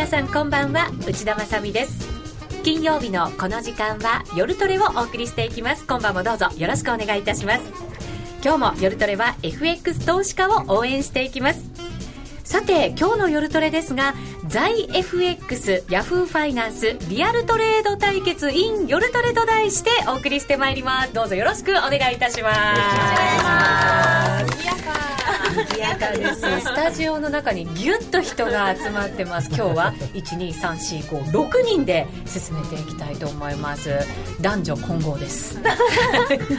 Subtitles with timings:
[0.00, 2.08] 皆さんこんばんは内田まさです。
[2.62, 5.86] 金曜日のこの時間は夜トレをお送りしていきます。
[5.86, 7.60] 今晩もどうぞよろしくお願いいたします。
[8.42, 11.60] 今日も夜トレは FX 投資家を応援していきます。
[12.44, 14.14] さて今日の夜トレですが
[14.48, 21.12] 在 FX ヤフーファイナンスリアルトレード対決 in 夜トレと題してお送りしてまいります。
[21.12, 22.50] どうぞよろしくお願いいたしま
[24.48, 25.19] す
[25.50, 26.40] 賑やかです。
[26.40, 29.48] スタジオの中にギュッと人が集まってます。
[29.48, 33.90] 今日は12345人で進めていきたいと思います。
[34.40, 35.58] 男女混合です。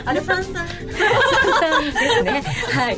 [0.06, 0.68] アルファンさん。
[0.68, 2.44] さんですね。
[2.74, 2.98] はい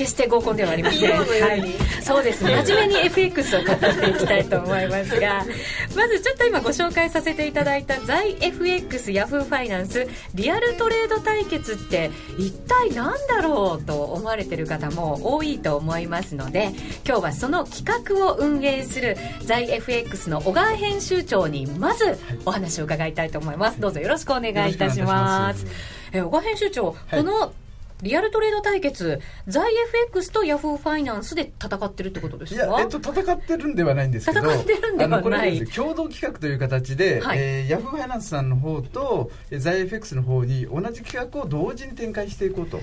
[0.00, 1.24] 決して合コンではありません、は
[1.56, 1.64] い、
[2.02, 2.62] そうですね。
[2.64, 5.44] 真面目に FX を語っていきたいと思いますが
[5.94, 16.70] まずちょっと今ご紹介させていただいた在 FX ヤフーファイナンスリアルトレード対決って一体何だろうと思われてる方も多いと思いますので
[17.06, 23.80] 今日はその企画を運営する在 FX の小川編集長にまずお話を伺いたいと思います。
[23.80, 25.66] どうぞよろしくお願いいたします。
[26.12, 27.52] え小川編集長、はい、この
[28.02, 32.64] リアルトレード対決、在 FX とヤフーファイナンスで戦ってるってことですか？
[32.64, 35.64] いや、えっと、戦ってるんではないんですけど、戦ってるんではない。
[35.66, 42.80] 共同企画という形で、はい、えー、ヤフーファイナンスさんの方と、在 FX の方に同じ企画を同時に展開していこうとい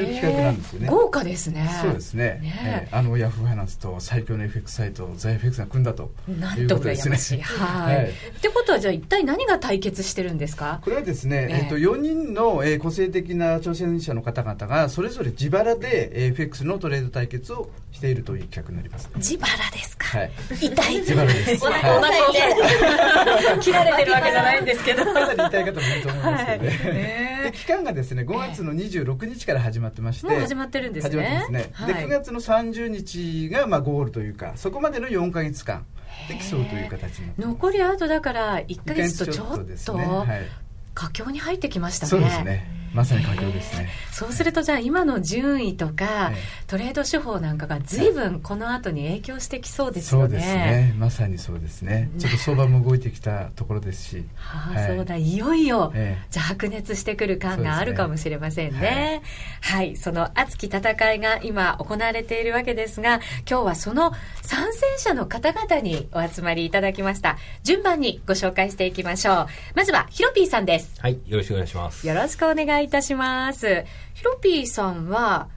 [0.00, 0.88] う企画なんですよね。
[0.88, 1.68] 豪華ですね。
[1.82, 2.24] そうですね。
[2.42, 6.10] ねえー、あの、ヤフーファイナンスと最強の FX サイト、在 FX が組んだと
[6.56, 7.42] いうことですね。
[7.42, 7.96] はい。
[7.96, 10.80] はい、ってことは、じゃあ一体何が対決してるんですか？
[10.82, 19.10] これはですね、えー、えっと、4人の、えー、個性的な挑戦者の方々が、それぞれ自腹で FX のトレード対決をしているという企画になります。
[19.16, 20.30] 自腹ですか、はい、
[20.60, 20.96] 痛い。
[20.98, 21.64] 自腹です。
[21.66, 23.60] お腹痛い。
[23.60, 25.04] 切られてるわけじゃないんですけど。
[25.04, 31.10] かなり痛い方もいると思いますけどね、はい、期間がですね5月の26日から始まってまして、もう始まってるんですね。
[31.10, 35.84] 始まってますね、はい、で9月の30日がまあゴールというかそこまでの4か月間
[36.28, 39.48] で競うという形に残りあとだから1か月とちょっ
[39.84, 40.06] と、ね。
[40.06, 40.46] はい、
[40.94, 42.10] 佳境に入ってきましたね。
[42.10, 46.32] そうですねまさに佳境ですね、そうするとじゃあ今の順位とか、
[46.66, 50.94] トレード手法なんかが随分この後に影響してきそうですよね、そうですね。
[50.98, 52.10] まさにそうですね。
[52.18, 55.14] ちょっと相場も動いてきたところですし、はあ、はい、そうだ。
[55.14, 55.92] いよいよ、
[56.30, 59.22] じゃあ白熱してくる感があるかもしれませんね、ね、
[59.60, 67.38] はい、はい、その熱き戦いが今行われているわけですが今日はその参戦者の方々にお集まりいただきました。
[67.62, 69.46] 順番にご紹介していきましょう。
[69.76, 70.90] まずはヒロピーさんです。
[70.98, 71.20] はい。
[71.26, 72.04] よろしくお願いします。
[72.04, 73.84] よろしくお願いいたします。
[74.14, 75.48] ヒロピーさんは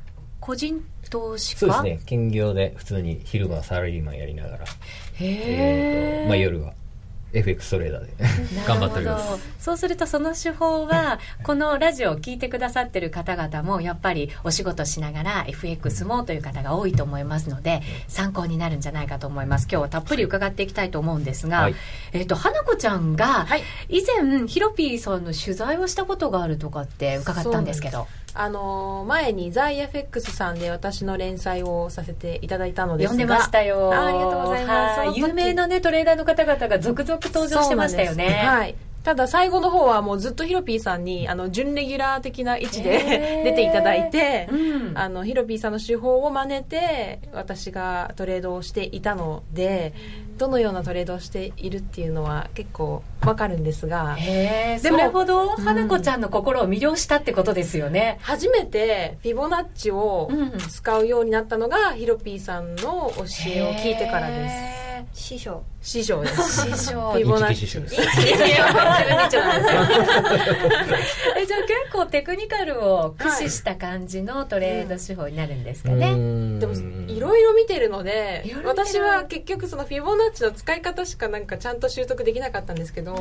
[0.41, 1.59] 個人投資家？
[1.59, 1.99] そうですね。
[2.05, 4.65] 兼業で普通に昼間サラリーマンやりながら。
[5.15, 6.73] へえー、まあ、夜は
[7.33, 8.11] FX トレーダーで。
[8.67, 9.49] 頑張っております。
[9.59, 19.67] そうするとその手法はこのラジオを聞いてくださってる方々もやっぱりお仕事しながら FX もという方が多いと思いますので参考になるんじゃないかと思います。
[19.69, 21.75] 今日はたっぷり伺っていきたいと思うんですが、はい、
[22.13, 23.47] えっ、ー、と花子ちゃんが
[23.89, 33.93] 以前ヒロピーさんの取材をしたことがあるとかって伺ったんですけどあの前にザイ FX さんで私の連載をさせていただいたのですが読んでましたよ。
[33.93, 35.19] あありがとうございます。
[35.19, 38.43] 有名なねトレーダーの方々が続々登場してましたよね。
[38.45, 38.75] はい。
[39.03, 49.93] ただ最後の方はもうずっとヒロピーさんにあの準レギュラー的な位置で出ていただいて、うん、あのヒロピーさんの手法を真似て私がトレードをしていたので
[50.41, 54.17] どのようなトレードをしているっていうのは結構わかるんですが
[54.79, 60.31] それほど花子ちゃんの心を魅了したってことですよね、うん、初めてフィボナッチを
[60.67, 65.63] 使うようになったのが、ヒロピーさんの教えを聞いてからです師匠。
[65.81, 66.21] 師匠。
[66.21, 66.61] です。
[66.77, 68.05] 師匠フィボナッチ師匠ですえ
[71.45, 76.15] じゃあ結構テクニカルを駆使した感じのトレード手法になるんですかね、はい、
[76.59, 76.73] でも
[77.11, 83.17] いろいろ見てるので私は結局そのフィボナッチの使い方しかなんかちゃんと習得できなかったんですけど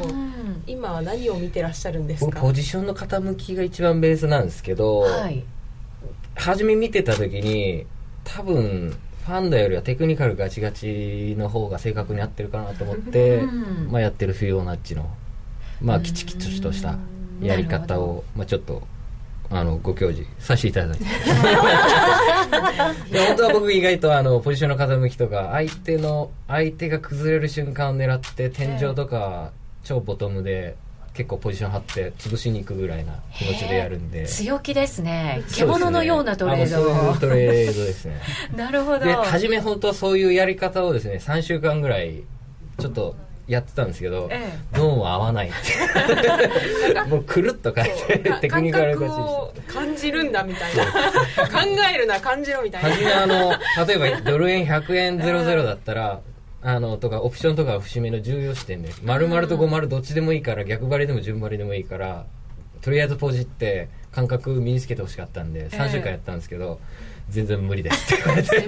[0.66, 2.40] 今は何を見てらっしゃるんですか？
[2.40, 5.44] ポジションの傾きが一番ベースなんですけど、はい、
[6.36, 7.86] 初め見てた時に
[8.24, 8.96] 多分
[9.26, 15.08] ファンダよりはテクニカルガチガチの方が正確に合ってるかなと思って、うん、まあ、やってるフィオナッチの、
[15.80, 16.98] まあ、キチキチとした
[17.40, 18.82] やり方を、まあ、ちょっと
[19.50, 21.04] あのご教示させていただいて。
[23.26, 29.50] 本当は僕意外とあのポジションの傾きとか相手の相手が崩れる瞬間を狙って天井とか
[29.82, 30.76] 超ボトムで
[31.14, 34.26] 結構ポジション張って潰しに行くぐらいな気持ちでやるんで。
[34.26, 35.42] 強気ですね。
[35.52, 36.84] 獣のようなトレード。
[36.84, 38.20] そうトレードですね。
[38.56, 42.22] なるほどで初め本当はそういうやり方をですね3週間ぐらい
[42.78, 43.16] ちょっと
[43.50, 47.00] やってたんですけど、ええ、どうも合わないって。
[47.10, 50.84] もうくるっと変えてテクニカル勝ちして感じるんだみたいな。
[51.50, 52.90] 考えるな感じろみたいな。
[52.90, 53.52] 初めあの
[53.86, 56.20] 例えばドル円100円00だったら
[56.62, 62.26] あのとかオプションとか節目の重要視点で丸々と50どっちでもいいから逆張りでも順張りでもいいから
[62.80, 66.80] とりあえずポジって感覚身につけてほしかったんで3週間やったんですけど、
[67.30, 68.14] 全然無理です。
[68.14, 68.60] って言われて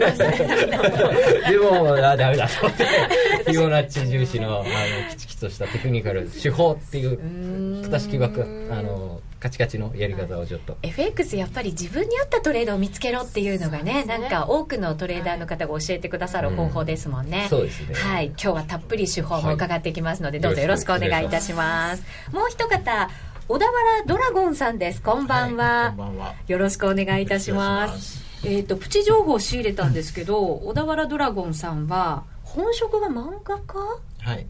[1.50, 4.64] でもあダメだと思ってフィボナッチ重視のあの
[5.10, 10.76] キチキチとしたテクニカル手法っていう型式枠あのカチカチのやり方をちょっと。
[10.82, 17.94] FX やっぱり自分に合ったトレードを見つけろっていうのがね、ね、なんか多くのトレーダーの方が教えてくださる方法ですもんね、うん、そうですね。
[17.94, 18.26] はい。
[18.26, 22.04] 今日はたっぷり手法も伺っていきますので、はい、どうぞよろしくお願いいたします。
[22.30, 23.08] もう一方
[23.52, 25.02] 小田原ドラゴンさんです。
[25.02, 26.34] こんばんは、はい、こんばんは。
[26.49, 28.25] よろしくお願いいたします。
[28.46, 33.78] えっ、ー、とプチ情報を仕入れたんですけど小田原ドラゴンさんは本職が漫画家？
[34.22, 34.46] はい。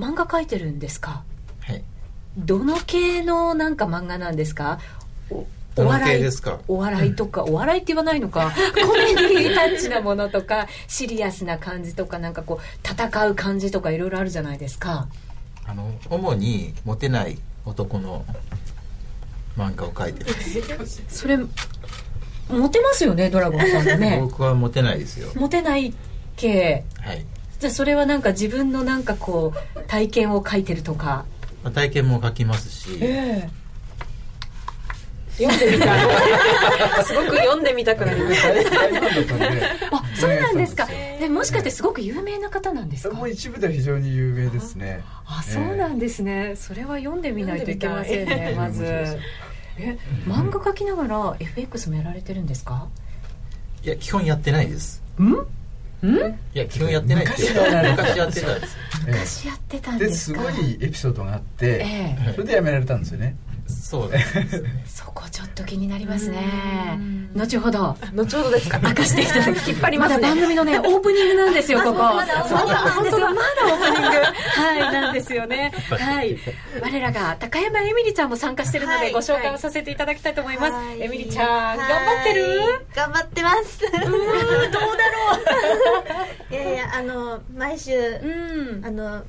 [0.00, 1.22] 漫画描いてるんですか？
[1.60, 1.84] はい。
[2.38, 4.78] どの系のなんか漫画なんですか？
[5.30, 5.44] お
[5.76, 6.22] 笑い？
[6.22, 6.60] ですか？
[6.66, 8.54] お笑いとか、お笑いって言わないのか？
[8.74, 15.08] コメディタッチなものとかシリアスな感じとかなんかこう戦う感じとかいろいろあるじゃないですか。
[15.66, 17.36] あの主にモテない
[17.68, 18.24] 男の
[19.56, 21.38] 漫画を描いてるそれ
[22.48, 24.18] モテますよねドラゴンさんもね。
[24.24, 25.30] 僕はモテないですよ。
[25.34, 25.92] モテない
[26.36, 26.84] 系。
[27.00, 27.24] はい。
[27.60, 31.26] じゃあそれはなんか自分のなんかこう体験を書いてるとか。
[31.62, 33.67] まあ、体験も書きますし、えー、
[35.38, 35.98] 読んでみたい。
[37.04, 38.52] すごく読んでみたくなりましたあ
[40.14, 40.88] そうなんですか。
[41.20, 43.14] でもしかしてすごく有名な方なんですか？
[43.14, 45.00] もう一部では非常に有名ですね。
[45.26, 46.54] あそうなんですね。
[46.56, 48.84] それは読んでみないといけませんねまず。
[49.80, 49.96] え
[50.26, 52.88] 漫画描きながら FX もやられてるんですか？
[53.84, 55.02] いや基本やってないです。
[55.20, 55.24] ん？
[55.30, 55.36] ん？
[56.54, 57.54] いや基本やってないって昔
[58.16, 58.76] やってたんです。
[59.06, 60.40] 昔やってたんですか？
[60.50, 61.86] すごいエピソードがあって、
[62.34, 63.36] それでやめられたんですよね
[63.68, 66.98] そうですそこちょっと気になりますね。
[67.34, 67.96] 後ほど。
[68.14, 68.78] 後ほどですか？
[68.78, 71.92] 明かしていただき引っ張ります、まだ番組のねオープニングなんですよここ。
[71.92, 73.26] まだそうなんですよ。
[73.28, 74.16] まだオープニング。
[74.16, 75.72] はいなんですよね。
[75.90, 76.38] はい。
[76.80, 82.60] 我らが高山エミリちゃんも参加してるのでご紹介をさせていただきたいと思います、エミリちゃん頑張ってる？
[82.94, 83.80] 頑張ってます。
[83.80, 84.12] どうだろ
[86.50, 86.54] う？
[86.54, 87.94] いやいやあの毎週
[88.82, 89.24] あの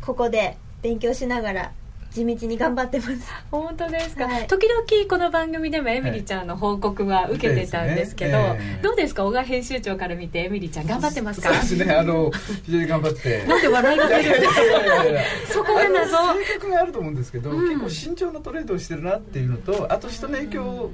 [0.00, 1.72] ここで勉強しながら
[2.12, 3.12] 地道に頑張ってます。
[3.50, 8.58] 本当ですか、はい、時々この番組でもエミリちゃんの報告は受けてたんですけど、はい。
[8.58, 9.24] ねえー、どうですか？
[9.24, 11.48] 小川編集長から見てエミリちゃん頑張ってますか？
[11.54, 11.94] そうですね。
[11.94, 12.30] あの
[12.64, 13.46] 非常に頑張って。
[13.46, 15.54] なんで笑いが出るんですか？
[15.54, 16.12] そこが謎。
[16.12, 20.92] 性格があると思うんですけど、うん、結構慎重なトレードをしてるなっていうのとあと人の影響を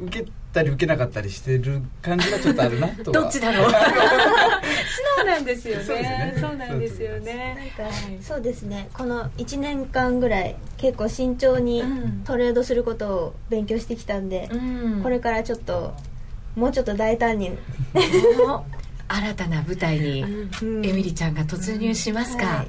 [0.00, 3.70] 受けたり受けなかったりしてる感じがちょっとあるなと どっちだろう。
[3.72, 3.76] 素
[5.16, 6.34] 直なんですよね。
[6.38, 7.72] そうなんですよね。
[7.78, 8.88] なんか、そうですね。
[8.92, 11.82] この1年間ぐらいい結構慎重に
[12.24, 14.56] トレードすることを勉強してきたんで、う
[14.98, 15.94] ん、これからちょっと
[16.56, 17.52] もうちょっと大胆に。
[19.12, 20.24] 新たな舞台に
[20.84, 22.66] エミリちゃんが突入しますか、は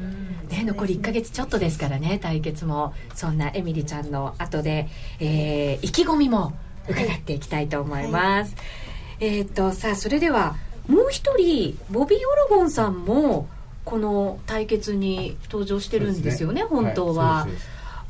[0.49, 2.93] い、ね、残り1か月ちょっとですからね対決も。
[3.13, 4.87] そんなエミリちゃんの後で、
[5.19, 6.53] えー、意気込みも
[6.89, 10.55] 伺っていきたいと思います、はい、えっ、とさあそれでは
[10.87, 13.47] もう一人ボビー・オロゴンさんも
[13.85, 16.67] この対決に登場してるんですよね、ね。
[16.67, 17.43] 本当は。
[17.43, 17.51] はい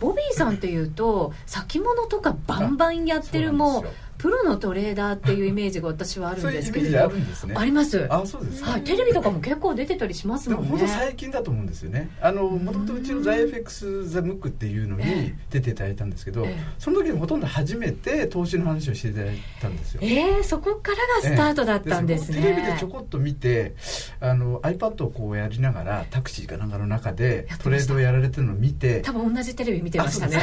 [0.02, 3.86] ボビーさんっていうと先物とかバンバンやってるもう
[4.22, 7.12] プロのトレーダーっていうイメージが私はあるんですけれど。
[7.56, 8.06] あります。
[8.08, 10.68] あそうですはい、テレビとかも結構出てたりしますもんね。
[10.68, 12.12] でも本当最近だと思うんですよね。
[12.22, 20.02] あのもともとうちのザイエフェックス・ザ・ムックっていうのに出ていただいたんですけど、ええ、その時にほとんど初めて投資の話をしていただいたんですよ。
[20.04, 20.92] ええー、そこか
[21.24, 23.74] らがスタートだったんですね、えテレビでちょこっと見て
[24.20, 30.38] あの iPad をこうやりながらタクシーかなんかの中でトレードをやられてるのを見て多分同じテレビ見てましたね。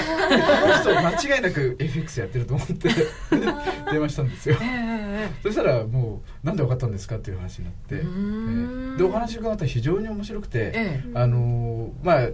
[0.89, 2.89] 間違いなく FX やってると思って
[3.91, 12.29] 電話したんですよ、えー、そしたらもうなんで分かったんですかっていう話になって、えー、でお話伺ったら非常に面白くて、えー、あのまあ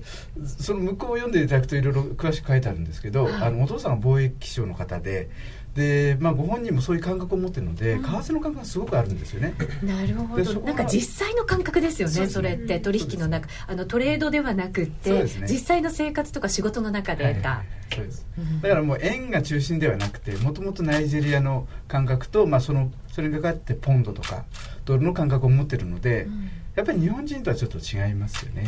[0.59, 5.29] その向こうを読んでいただくといろいろ詳しく書いてあるんですけど、はい、あのお父さんが貿易商の方で
[5.75, 9.55] で、まあ、ご本人もそういう感覚を持ってるので、為替の感覚がすごくあるんですよね。
[9.83, 10.61] なるほど。
[10.61, 17.63] なんか実際の感覚ですよね、それって取引の中、あのトレードではなくて、ね、実際の生活とか仕事の中で得た。
[17.93, 18.27] そうです、
[18.63, 24.45] だからもう円が中心ではなくてもともとナイジェリアの感覚と、まあ、そのそれにかかってポンドとか
[24.85, 28.67] ドルの感覚を持ってるので、うんやっぱり日本人とはちょっと違いますよね。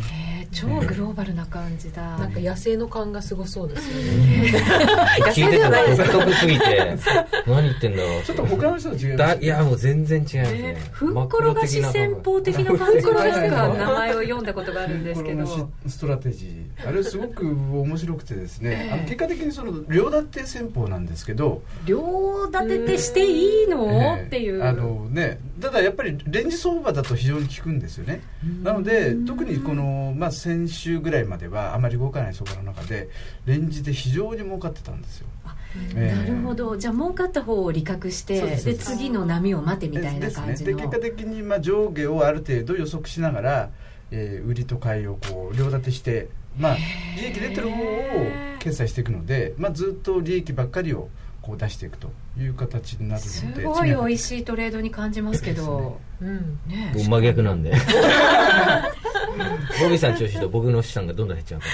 [0.53, 2.17] 超グローバルな感じだ。
[2.17, 4.53] なんか野生の感がすごそうですよね。
[5.19, 6.97] 野生ではない独特すぎて、
[7.45, 8.23] 何言ってんだろう。
[8.23, 10.77] ちょっと他の人と違います、いや、もう全然違いますね。
[10.91, 15.69] ふんころがし戦法的な感じのなんか名前を読んだことがあるんですけど。
[15.87, 16.87] ストラテジー。
[16.87, 21.61] あれすごく面白くてですね、あの結果的にその両立て戦法なんですけど。
[21.85, 24.15] 両立ててしていいの？
[24.15, 24.63] っていう。
[24.63, 28.21] あのね、ただやっぱりレンジ相場だと非常に効くんですですよね。
[28.63, 33.09] なので特にこの、まあ、先週ぐらいまではあまり動かない相場の中で
[33.45, 35.27] レンジで非常に儲かってたんですよ。
[35.95, 36.77] えー、なるほど。
[36.77, 40.69] じゃあ儲かった方を利確してで次の波を待てみたいな感じの。
[40.69, 43.69] で、ね、結果的にまあ上下をある程度予測しながら、
[44.11, 46.77] えー、売りと買いをこう両立てしてまあ
[47.17, 51.09] 利益出てる方を決済していくので、まあ、ずっと利益ばっかりを
[51.41, 56.59] こう出していくという形になるのですごい美味しいトレードに感じますけど、うん。
[56.67, 57.73] ね、真逆なんで。
[59.79, 61.67] ボビーさん調子と僕の資産がどんどん減っちゃうか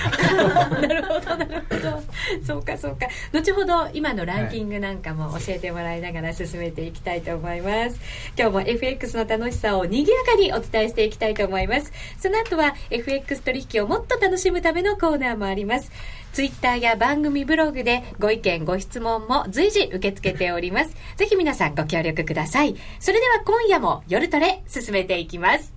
[0.44, 0.70] ら。
[0.82, 2.04] なるほどなるほど。
[2.46, 3.08] そうかそうか。
[3.32, 8.00] 後ほど今のランキングなんかも教えてもらいながら進めていきたいと思います、
[8.38, 11.92] 今日も FX の楽しさを賑やかにお伝えしていきたいと思います。
[12.20, 15.92] その後は FX 取引をもっと楽しむためのコーナーもあります。
[16.34, 20.96] ツイッターや番組ブログでご意見ご質問も随時受け付けております。
[21.16, 22.76] ぜひ皆さんご協力ください。
[23.00, 25.72] それでは今夜も夜トレ進めていきます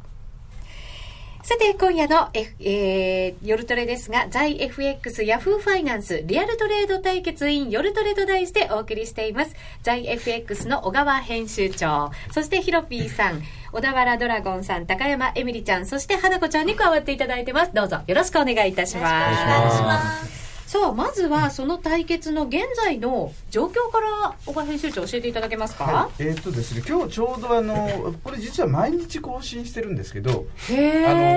[1.42, 9.54] さて、今夜の、F えー、夜トレですが、在 FX ヤフーファイナンスリアルトレード対決 in 夜トレと題してお送りしています。
[9.84, 17.72] 在 FX の小川編集長、そしてヒロピーさん、小田原ドラゴンさん、高山エミリちゃん、そして花子ちゃんに加わっていただいてます。
[17.72, 20.45] どうぞよろしくお願いいたします。
[20.66, 30.44] さあまずはその対決の現在の状況から小川編集長教えていただけますか、はい、えー、っとですね今日ちょうどあのこれ実は毎日更新してるんですけどあの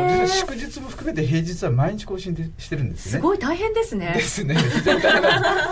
[0.09, 3.11] 実は祝日も含めて平日は毎日更新でしてるんですね。
[3.11, 4.13] すごい大変ですね。
[4.15, 4.55] ですね。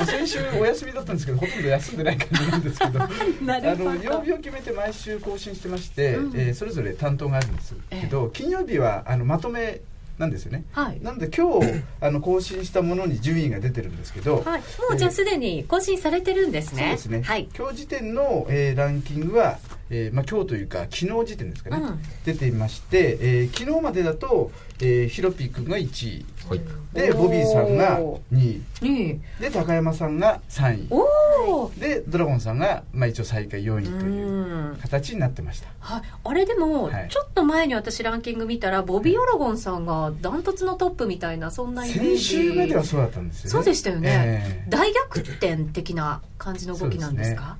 [0.06, 3.02] 先週お休みだったんですけどほとんど休んでない感じなんですけど。
[3.02, 9.82] あの曜日を決めて毎週更新してまして、うん、えー、それぞれ担当があるんですけど、金曜日はあのまとめ
[10.18, 26.62] なんですよね、はい、なので今日あの更新したものに順位が出てるんですけど、はい、もうじゃあすでに更新されてるんですね、そうですね、はい、今日時点の、えー、ランキングは、えーまあ、今日というか昨日時点ですかね、うん、出ていまして、えー、昨日までだと、えー、ヒロピー君が1位、はい、
[26.94, 28.62] でボビーさんが2位。
[28.82, 29.22] 2位。
[29.39, 30.88] で高山さんが3位。
[30.91, 42.17] おでドラゴンさんが、まあ、一応最下位4位という形になってました、はい、あれでも、はい、ちょっと前に私ランキング見たらボビー・オロゴンさんがダントツのトップみたいなそんなイメージ。
[42.17, 43.50] 先週目ではそうだったんですよね。
[43.51, 47.58] そうでしたよね、えー、大逆転的な感じの動きなんですか？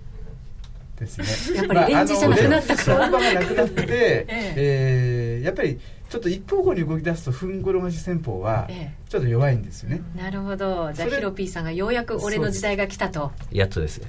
[1.00, 1.58] ですね。
[1.58, 2.98] やっぱりレンジじゃなくなったから。
[2.98, 4.54] 相場がなくなって、 ええ。
[4.58, 8.68] えー、やっぱりちょっと一方向に動き出すとふんごろがし戦法は
[9.10, 10.92] ちょっと弱いんですよね、なるほど。
[10.94, 13.32] じゃあヒロピーさんがようやく俺の時代が来たと。
[13.51, 14.00] やっとです。
[14.00, 14.08] ね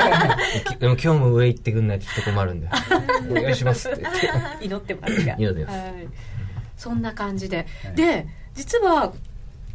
[0.80, 2.68] でも今日も上行ってくんないとちょっと困るんで。
[3.30, 4.04] お願いしますって。
[4.60, 5.34] 祈ってますが。
[5.38, 5.92] 祈ってます、はい、
[6.76, 9.12] そんな感じで、はい、で実は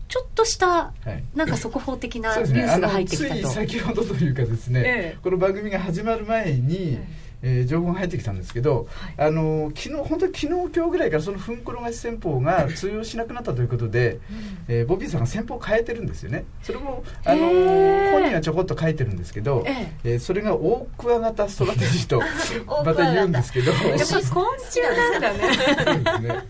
[0.09, 0.91] ちょっとした、
[1.35, 7.05] なんか速報的な ニュースが入ってきたと、ね、つい先ほどというかですね、ええ、この番組が始まる前に、え
[7.41, 14.19] えー、情報が入ってきたんですけど、はい、あの昨日本当に昨日今日ぐらいからそのふんころがし戦法が通用しなくなったということで、
[14.67, 16.45] うん、えー、ボビーさんが戦法を変えてるんですよね。
[16.63, 22.21] それもあの本人はちょこっと書いてるんですけど、えー、えー、それが大桑型ストラテジーと
[22.83, 23.71] また言うんですけど。
[23.71, 26.27] やっぱ昆虫なんだね。
[26.27, 26.45] ね。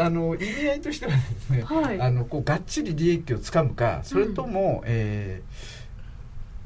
[0.00, 5.42] あの意味合いとしてはですね、はい、あのこうがっちり利益をつかむかそれとも、うん、え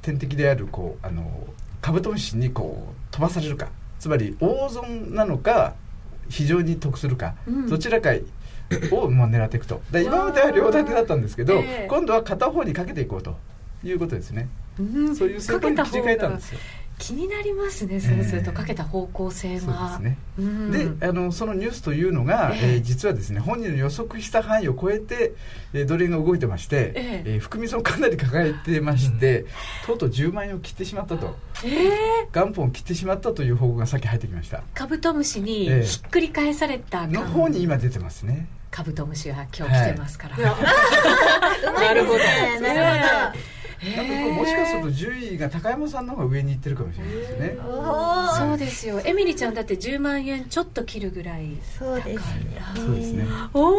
[0.02, 1.46] ー、天敵であるこうあの
[1.86, 3.68] カブトムシにこう飛ばされるか。
[4.00, 5.74] つまり大損なのか
[6.28, 8.10] 非常に得するか、うん、どちらか
[8.90, 9.80] をもう狙っていくと。
[9.92, 13.36] 今までは両立てだったんですけど、えー、今度は片方にかけていこうと
[13.84, 14.48] いうことですね、
[14.80, 16.58] うん、そういう戦法に切り替えたんですよ
[16.98, 20.96] 気になりますねそうするとかけた方向性が、えー、で、ね。
[21.06, 25.34] あのそのニュースというのが、えー、えー、実はですね本人の予測した範囲を超えて、
[25.74, 29.44] えー、ドル円が動いてまして、えー、えー、含み損かなり抱えてまして、
[29.86, 31.70] とうとう10万円を切ってしまったと、えー、
[32.32, 34.62] 元本を切ってしまったという報告がさっき入ってきました。
[34.74, 38.48] カブトムシにひっくり返された、えー、の方に今出てますね。
[38.70, 42.18] カブトムシが今日来てますから、はい、 なるほど。
[42.18, 43.55] なるほど
[44.34, 47.58] もしかすると順位が高山さんの方が上に行ってるかもしれないですね。
[48.38, 49.00] そうですよ。
[49.04, 51.50] エミリちゃんだって10万円ちょっと切るぐらい。
[51.78, 52.24] そうです
[52.74, 53.26] そうですね。
[53.54, 53.76] おお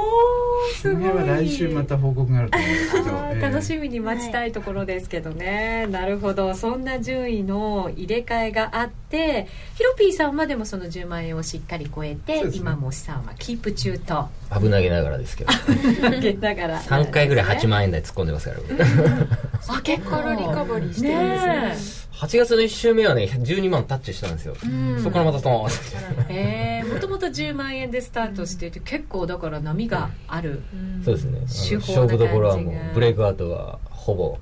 [0.74, 1.18] すごい。
[1.18, 6.54] は来週また報告があると思うんですけど、楽しみに待ちたいところですけどね、はい、なるほど。
[6.54, 14.28] そんな順位の入れ替えがあってヒロピーさんまでもその10万円をしっかり超えて、ね、今も資産はキープ中と。
[14.54, 15.52] 危なげながらですけど。
[16.12, 18.60] 危げながら、3回ぐらい8万円台突っ込んでますから
[19.68, 22.08] あ結構リカバリーしてるんですね。
[22.18, 24.56] 8月の1週目はね12万タッチしたんですよ、
[24.98, 30.64] そこからまたトーンええもともと10万円でスタートしていて結構だから波がある、
[31.06, 31.42] そうですね。
[31.76, 34.40] 勝負どころはもうブレイクアウトはほぼ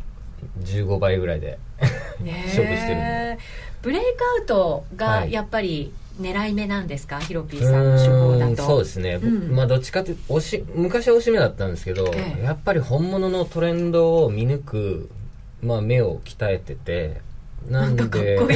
[0.62, 1.60] 15倍ぐらいで
[2.20, 3.38] 勝負してるんで。
[3.82, 7.20] ブレイクアウトがやっぱり狙い目なんですか？
[7.20, 8.64] ヒロピーさんの手法だと。
[8.68, 15.10] そうですね、うん、まあどっちかっておし昔はおしめだったんですけど、ええ、やっぱり本物のトレンドを見抜く、
[15.62, 17.22] まあ、目を鍛えてて
[17.70, 18.04] なんで
[18.40, 18.48] もう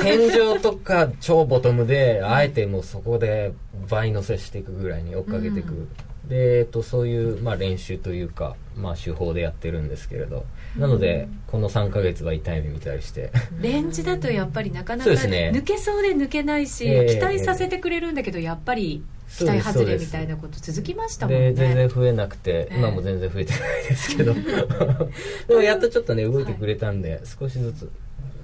[0.00, 3.52] 天井とか超ボトムであえてもうそこで
[3.88, 5.88] 倍乗せしていくぐらいに追っかけていく、うん。
[6.28, 10.44] で、えっと、そういう、まあ、練習というか、まあ、手法でやってるんですけれど
[10.76, 13.32] なので、この3か月は痛い目見たりして。
[13.60, 19.02] レンジだとやっぱりなかなか、ね、抜けそうで抜けないし、えー、期待させてくれるんだけどやっぱり
[19.36, 21.52] 期待外れみたいなこと続きましたもんね。
[21.54, 24.34] 全然増えなくて、えー、今も全然増えてないですけど。
[25.48, 27.90] でもやっとちょっとね動いてくれたんで、はい、少しずつ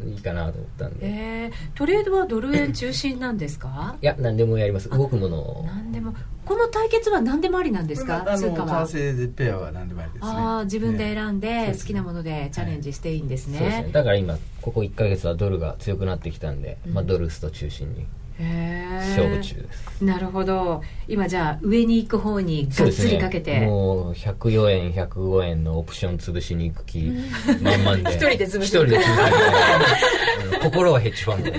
[0.05, 3.97] いいかなと思ったんで、えー、トレードはドル円中心なんですか？
[4.03, 4.89] いや何でもやります。
[4.89, 5.65] 動くものを。
[5.67, 6.15] 何でも。
[6.45, 8.21] この対決は何でもありなんですか？
[8.37, 8.87] 通貨は。
[8.87, 10.31] 為替ペアは何でもありですね。
[10.31, 13.59] ああ自分で選んで好きなものでチャレンジしていいんですね。
[13.61, 13.89] はい、すね。
[13.93, 18.07] だから今ここ1か月はドルが強くなってきたんで、うん、まあ、ドルスト中心に
[18.39, 20.05] 勝負中です。
[20.05, 20.83] なるほど。
[21.09, 27.13] 今じゃあ上に行く方にがっつりかけて、ね、もう104円105円のオプション潰しに行く気
[27.63, 28.15] 満々で。
[28.15, 29.07] 一人で潰し一人で潰し
[30.63, 31.51] 心はヘッジファンド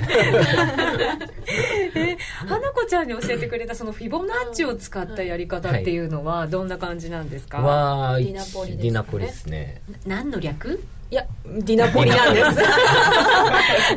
[2.00, 2.17] え
[2.48, 8.84] 花子ちゃんに教えてくれたそのフィボナッチを使ったやり方っていうのはどんな感じなんですか、はディナポリですね。
[8.84, 9.81] ディナポリですね。
[10.05, 10.84] 何の略？
[11.09, 12.49] いやディナポリなんです。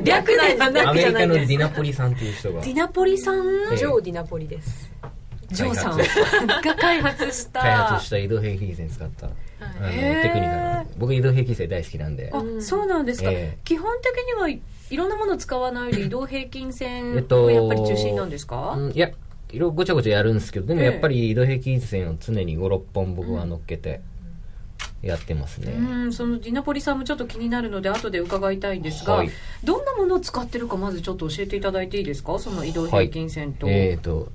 [0.05, 2.61] 略なくアメリカのディナポリさんっていう人が。
[2.61, 3.43] ディナポリさん？
[3.77, 4.91] ジョー・ディナポリです。
[5.51, 7.61] ジョーさんが開発した。
[7.61, 9.31] 開発した移動平均線使ったあ
[9.81, 10.57] のテクニカル。
[10.57, 12.31] な僕移動平均線大好きなんで。
[12.33, 13.31] あそうなんですか、
[13.65, 17.17] 基本的にはいろんなもの使わないで移動平均線を
[17.51, 19.11] やっぱり中心なんですか、いや
[19.51, 24.01] いろごちゃごちゃやるんですけどでもやっぱり移動平均線を常に56本僕は乗っけて、
[25.03, 25.73] やってますね。
[25.73, 29.31] うんそのディナポリさんもちょっと気になるので後で伺いたいんですが、はい、
[29.65, 32.39] どんなものを使ってるかまずちょっと教えていただいていいですか？
[32.39, 34.31] その移動平均線と、はい、えっ、ー、と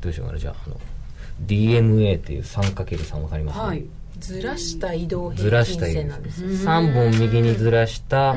[0.00, 0.76] どうしようかなじゃああの
[1.46, 3.84] DMA っていう 3×3 分かります、ね、はい。
[4.18, 6.44] ずらした移動平均線なんです。
[6.44, 8.36] 3本右にずらした、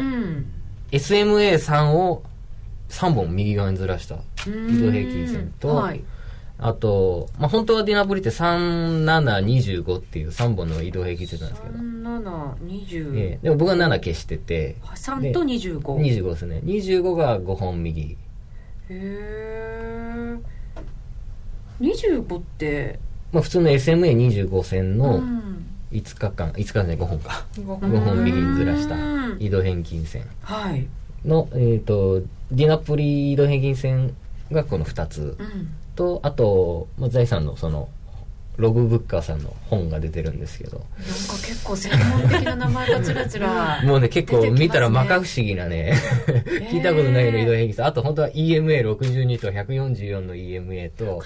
[0.91, 2.23] SMA3 を
[2.89, 6.03] 3本右側にずらした移動平均線と、はい
[6.59, 11.75] あと、まあ、本当はディナポリって3725っていう3本の移動平均線なんですけど。
[11.77, 14.75] 3720、えー、でも僕は7消してて。
[14.83, 16.61] 3と 25?25 25ですね。
[16.63, 18.01] 25が5本右。
[18.01, 18.17] へ
[18.89, 20.37] え。
[21.79, 22.99] 25って、
[23.31, 25.21] まあ、普通の SMA25 線の
[25.91, 27.45] 5日間、5日間で5本か。
[27.53, 28.95] 5本右にずらした
[29.37, 30.23] 移動平均線。
[30.41, 30.87] はい。
[31.23, 34.15] の、えっ、ー、と、ディナポリ移動平均線
[34.51, 35.37] がこの2つ。
[35.37, 37.89] うんとあと、まあ、財産のその
[38.55, 40.77] ログブッカーさんの本が出てるんですけど。
[40.77, 40.93] なんか
[41.45, 45.93] 結構専門的な名前がつらつら もうね結構見たら摩訶不思議なね。
[46.71, 51.21] 聞いたことないような移動平均あと本当は EMA62 と144の EMA と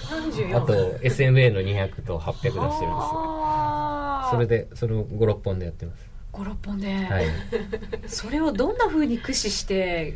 [0.54, 4.28] あと SMA の200と800出してるんですよ。
[4.30, 6.12] それでそれを56本でやってます。
[6.32, 7.26] 56本で、はい、
[8.08, 10.14] それをどんなふうに駆使して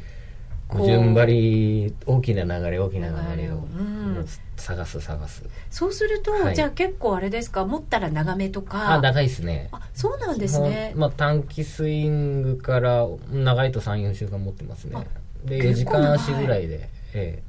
[0.75, 4.27] 順張り大きな流れ大きな流れを、うん、
[4.57, 5.45] 探す探す。
[5.71, 8.95] そうすると、はい、じゃあ結構あれですか持ったら長めとか。
[8.95, 9.69] あ長いですね。
[9.71, 10.93] あそうなんですね。
[10.97, 14.97] まあ短期スイングから長いと34週間持ってますね。
[15.45, 17.43] で4時間足ぐらいで、え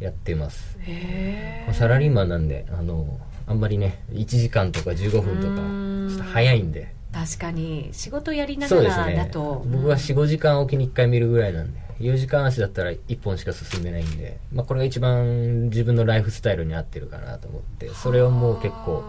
[0.00, 0.76] え、やってます。
[0.80, 6.92] へサラリーマンなんであのあんまりね1時間とか15分とかちょっと早いんで。
[7.12, 19.02] 確かに仕事やりながらだと、ね、僕は45時間おきに1回見るぐらいなんで4時間足だったら1本しか進んでないんで、まあ、これが一番自分のライフスタイルに合ってるかなと思ってそれをもう結構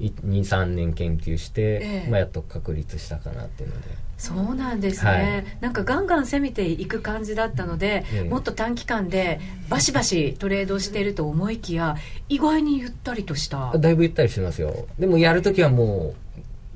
[0.00, 3.88] 23年研究して、ええ、まあ、やっと確立したかなっていうので。
[4.16, 11.96] そうなんですね、はい、なんかガンガン攻めていく感じだったので、え、もっと短期間でバシバシトレードしてると思いきや
[12.28, 13.76] 意外にゆったりとした。
[13.76, 14.86] だいぶゆったりしてますよ。
[14.98, 16.23] でもやるときはもう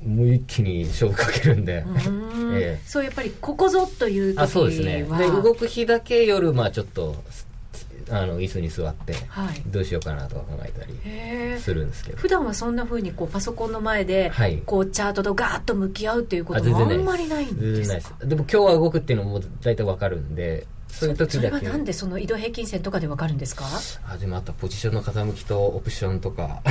[0.05, 1.83] もう一気に勝負かけるんで、
[2.55, 4.43] ええ、そうやっぱりここぞという時は。
[4.43, 5.03] あそうですね。
[5.17, 7.15] で動く日だけ夜まあちょっと
[8.09, 9.13] あの椅子に座って、
[9.67, 10.93] どうしようかなとか考えたり
[11.59, 12.17] するんですけど。
[12.17, 18.25] 普段はそんなふうにこうパソコンの前で、はい、こうチャートとガーッと向き合うっていうことはあんまりないんですか？
[18.25, 21.57] でも今日は動くっていうのも大体わかるんでそういう時だけ。
[21.57, 23.65] それはなんでその移動平均線とかでわかるんですか？
[24.11, 26.61] あでもあとポジションの傾きとオプションとか。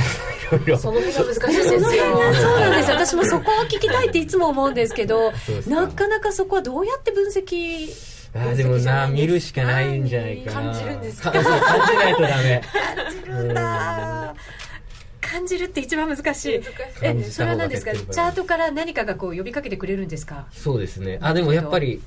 [0.51, 1.79] いろいろその辺が難しいですよ
[2.33, 5.31] そうなんです私もそこを聞きたいっていつも思うんですけど
[5.67, 7.87] なかなかそこはどうやって分析
[8.33, 10.71] あでもな見るしかないんじゃないかな。
[10.71, 11.31] 感じるんですか？
[11.33, 11.49] 感じ
[11.97, 12.61] ないとダメ。
[12.95, 14.35] 感じるんだ。
[15.21, 16.61] 感じるって一番難しい。
[17.01, 17.91] えそれは何ですか？
[17.93, 20.45] チャートから何かがこう呼びかけてくれるんですか？
[20.51, 21.17] そうですね。
[21.21, 22.01] あでもやっぱり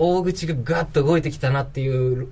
[0.00, 1.88] 大口がガッと動いてきたなってい
[2.22, 2.28] う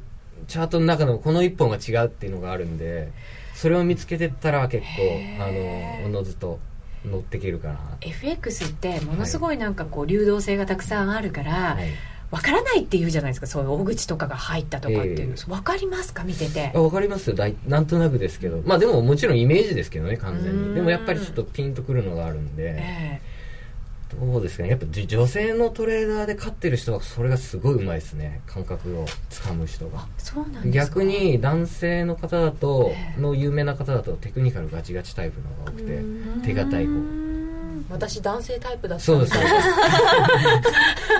[0.47, 3.13] チャートの中でもこの1本が違うっていうのがあるんで
[3.55, 6.59] それを見つけてったら結構あのおのずと
[7.05, 7.79] 乗っていけるかな。
[8.01, 11.91] FX ってものすごいなんかこう流動性がたくさんあるから、はい、
[12.31, 13.47] 分からないって言うじゃないですか。
[13.47, 16.25] そういう大口とかが入ったとかっていう、えー、分かりますか？
[16.25, 16.71] 見てて。
[16.75, 17.37] 分かりますよ。
[17.37, 18.63] だいなんとなくですけど。
[18.65, 20.75] まあでももちろんイメージですけどね完全に。
[20.75, 24.71] でもやっぱりちょっとピンとくるのがあるんで、えーどうですかね。
[24.71, 28.41] やっぱ女性のトレーダーで勝ってる人はそれがすごいうまいですね。
[28.47, 30.07] 感覚をつかむ人が。
[30.19, 36.01] そうなん逆に男性の方だと、の有名な方だとテクニカルガチガチタイプのが多くて
[36.47, 37.29] 手堅い方。
[37.91, 39.05] 私男性タイプだった。
[39.05, 39.35] そうです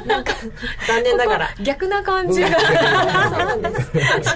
[0.07, 0.33] なんか
[0.87, 1.55] 残念ながら。
[1.63, 2.49] 逆な感じが。
[2.49, 2.57] し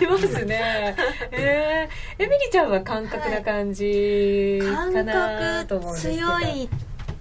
[0.07, 0.97] ますね。
[1.31, 6.69] えー、エミリちゃんは感覚な感じかなと思うんですけど、強い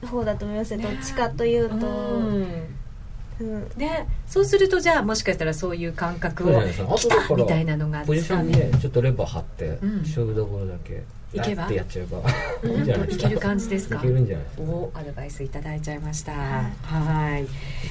[0.08, 3.70] 方だと思いますねどっちかというと、うん。
[3.76, 6.62] でそうするとじゃあもしかしたらそういう感覚を
[6.96, 11.66] きたみたいなのがポジションでちょっとレバー張って、勝負どころだけいけば？
[11.66, 13.06] ってやっちゃえば。
[13.06, 13.96] いける感じですか？
[13.96, 14.64] いけるんじゃないですか。
[14.64, 16.34] おアドバイスいただいちゃいました。
[16.34, 17.48] はい。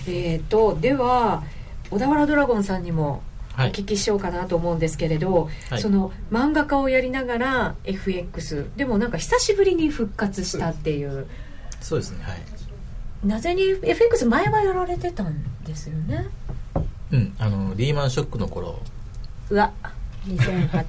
[0.09, 1.43] えっ、とでは
[1.91, 3.23] 小田原ドラゴンさんにも
[3.59, 11.27] お聞きしようかなと思うんですけれど、はい、その漫画家をやりながら FX でもなんか久しぶりに復活したっていう
[11.81, 13.27] そうですねはい。
[13.27, 16.27] なぜに FX 前はやられてたんですよね？
[17.13, 18.81] うんあのリーマンショックの頃。
[19.51, 19.73] うわ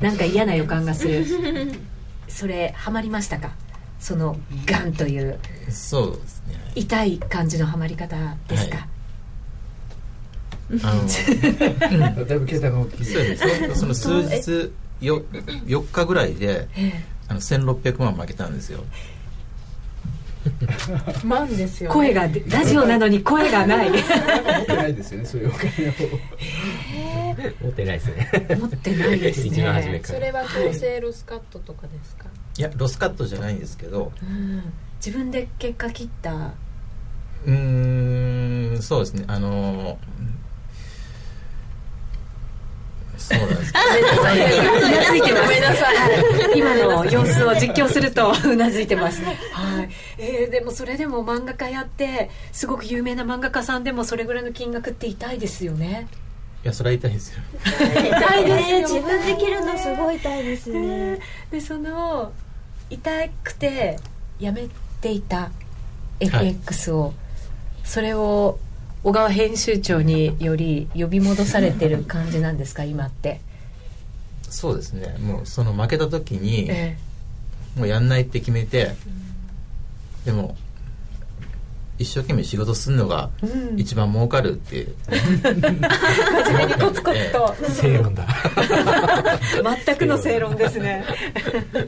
[0.02, 1.26] なんか嫌な予感がする。
[2.28, 3.52] それハマりましたか？
[4.00, 5.40] そのガンという。
[5.70, 6.72] そうですね。
[6.76, 8.16] 痛い感じのハマり方
[8.48, 8.88] ですか、はい。
[10.84, 13.06] あの だいぶ携帯が大きい。
[13.06, 15.24] そうですその数日よ
[15.66, 16.68] 4日ぐらいで、
[17.28, 18.84] あの1600万負けたんですよ
[21.26, 23.89] 万ですよ、ね、声がラジオなのに声がない。
[23.91, 25.93] 持ってないですよねそういうお金を
[27.62, 28.47] 持ってないですね。
[28.60, 29.63] 持ってないですね。
[29.63, 32.26] 初めそれは強制ロスカットとかですか、
[32.58, 36.54] いやロスカットじゃないんですけど、うん、自分で結果切った。
[37.43, 39.24] うんそうですね。
[39.28, 39.97] あの
[43.22, 43.72] そうなんです。
[43.72, 45.44] うなずいてます。
[45.44, 46.58] ごめんなさい。
[46.58, 49.24] 今の様子を実況するとうなずいてます。
[49.24, 49.32] は
[49.84, 49.90] い。
[50.18, 56.08] えー、でもそれでも漫画家やってすごく有名な漫画家さんでもそれぐらいの金額って痛いですよね。
[56.64, 57.42] いやそれは痛いですよ。
[57.64, 58.82] 痛いですね。
[58.82, 61.20] 自分で切るのすごい痛いですね。
[61.50, 62.32] でその
[62.90, 63.10] 痛
[63.44, 63.98] くて
[64.40, 64.68] やめ
[65.02, 65.50] ていた
[66.20, 67.14] FX を、はい、
[67.84, 68.60] それを
[69.04, 73.42] 小川編集長により呼び戻されてる感じなんですか今って。
[74.50, 75.18] そうですね。
[75.20, 76.98] もうその負けた時に、え
[77.76, 80.56] え、もうやんないって決めて、うん、でも
[82.02, 83.30] 一生懸命仕事するのが
[83.78, 84.90] 一番儲かるって、う。
[84.90, 84.96] ん、
[85.64, 88.28] 真面目にコツコツと、正論だ。
[89.86, 91.06] 全くの正論ですね。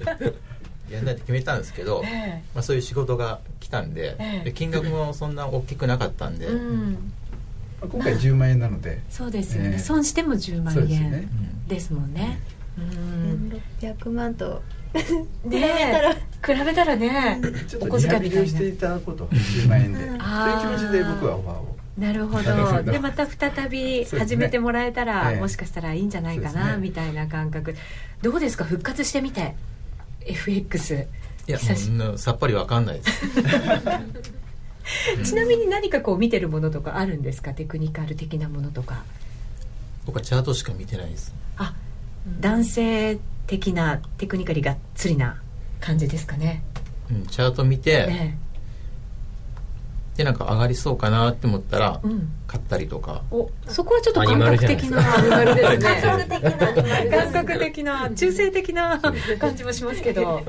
[0.90, 2.42] やんないって決めたんですけど、え。
[2.54, 3.40] まあ、そういう仕事が
[3.74, 7.12] 来たんでえ、で金額もそんな大きくなかったんで、うん、
[7.82, 9.02] 今回10万円なので。
[9.10, 11.28] そうですよね、損しても10万円
[11.68, 12.40] ですもんね、
[12.78, 14.62] うん、600万と。
[15.46, 16.96] ね比べたら。
[16.96, 21.76] ねちょっとリハビリをしていただこうと10万円で、うん、という気持ちで僕はオファーを。
[21.98, 22.84] なるほど。
[22.92, 27.76] でまた再び始めてもらえたら、ね、もしかしたらいいんじゃないかな、ね、みたいな感覚。
[28.22, 28.66] どうですか？
[28.66, 29.56] 復活してみて。
[30.26, 31.08] FX
[31.48, 31.60] いや
[32.18, 33.22] さっぱりわかんないです。
[35.24, 37.54] ちなみに何かこう見てるものとかあるんですか？
[37.54, 39.04] テクニカル的なものとか。
[40.06, 41.34] 僕はチャートしか見てないです。
[41.58, 41.74] あ
[42.40, 45.42] 男性的なテクニカルがっつりな
[45.80, 46.64] 感じですかね、
[47.12, 48.38] うん、チャート見て、ね、
[50.16, 53.24] でなんか上がりそうかなって思ったら、うん、買ったりとか。
[53.32, 57.10] おそこはちょっと 感覚的なアニマルですね。
[57.10, 59.02] 感覚的な中性的な
[59.40, 60.44] 感じもしますけど。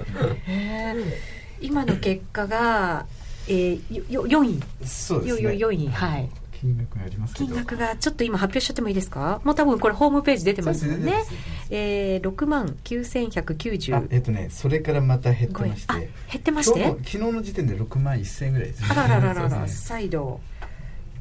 [1.61, 3.07] 今の結果が、
[3.49, 4.63] えー、よ4位。
[4.87, 5.49] そうですね。
[5.51, 5.89] 4位。
[5.89, 6.29] はい
[6.65, 9.43] 金額があります金額がちょっと今発表しちゃってもいいですか？
[9.45, 11.25] もう多分これホームページ出てますもんねね
[11.69, 15.93] えー、6万9190えっとねそれからまた減ってまして。
[15.95, 16.85] 減ってまして？
[16.85, 20.41] 昨日の時点で6万1000円ぐらいです、あららららら、 再度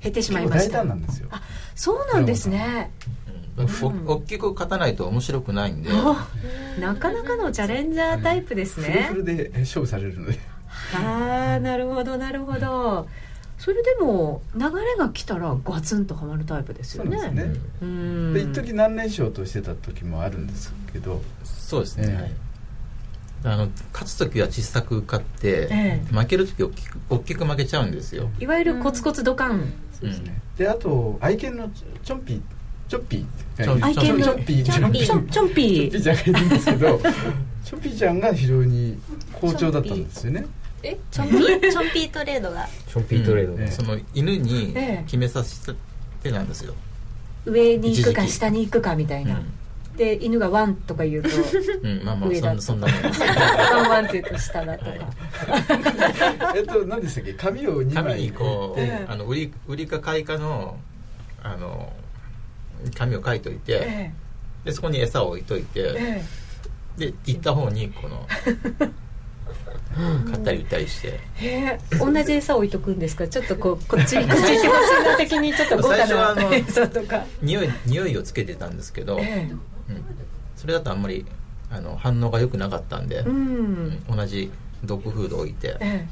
[0.01, 0.77] 減ってしまいました。
[0.77, 1.27] 大胆なんですよ。
[1.32, 1.41] あ
[1.75, 2.91] そうなんですね。
[3.58, 5.89] うん、大きく勝たないと面白くないんで。
[6.79, 9.08] なかなかのチャレンジャータイプですね。
[9.10, 10.39] フルフルで勝負されるので。
[10.95, 13.08] ああなるほどなるほど
[13.63, 17.17] それでも流れが来たらガツンとはまるタイプですよね。
[17.17, 17.56] そうですね。
[17.82, 18.34] うん。
[18.34, 21.21] で一時何連勝としてた時もあるんですけど。
[21.45, 22.13] そうですね。
[22.13, 22.32] はい。
[23.45, 28.30] あの勝つ時は小さく勝って、ええ、負ける時大きく大きく負けちゃうんですよ。
[28.38, 30.41] いわゆるコツコツドカン、そうですね。
[30.58, 32.41] であと愛犬のチョンピー。
[32.89, 33.82] チョッピー。
[33.82, 35.06] 愛犬のチョッピーチョンピー。
[35.06, 38.99] チョンチョッピーちゃんがいるんですけどチョッピーちゃんが非常に
[39.32, 40.45] 好調だったんですよね
[40.84, 42.67] えチョンピー チョンピートレードが。
[42.88, 45.74] チョンピートレード、ええその犬に決めさせ
[46.22, 46.74] てなんですよ、
[47.46, 49.41] 上に行くか下に行くかみたいな、
[49.98, 51.30] で犬がワンとか言うと
[51.84, 53.22] うん、うん、まあまあ上だそんなそんなもんです。
[53.22, 54.91] ワンワンって言うと下だとか、
[56.56, 57.34] えっと何でしたっけ？
[57.34, 60.78] 紙を2紙枚にこう、ええあの売り売りか買いかの
[61.43, 61.91] あの
[62.98, 64.13] 紙を書いといて、え。
[64.65, 66.24] でそこに餌を置いといて、え
[66.98, 67.08] え。
[67.12, 68.28] で行った方にこの
[70.25, 71.01] 買ったり売ったりし。
[71.01, 73.27] てえへえ同じ餌置いとくんですか？
[73.27, 74.67] ちょっとこうこっちこっち行ってほしい
[75.05, 77.25] な的にちょっと豪華最初はあのな餌とか。
[77.41, 79.49] 匂い匂いをつけてたんですけど、え
[79.89, 80.05] うん、
[80.55, 81.25] それだとあんまり
[81.69, 84.51] あの反応が良くなかったんで、えうん同じ
[84.83, 86.07] ドッグフードを置いてえ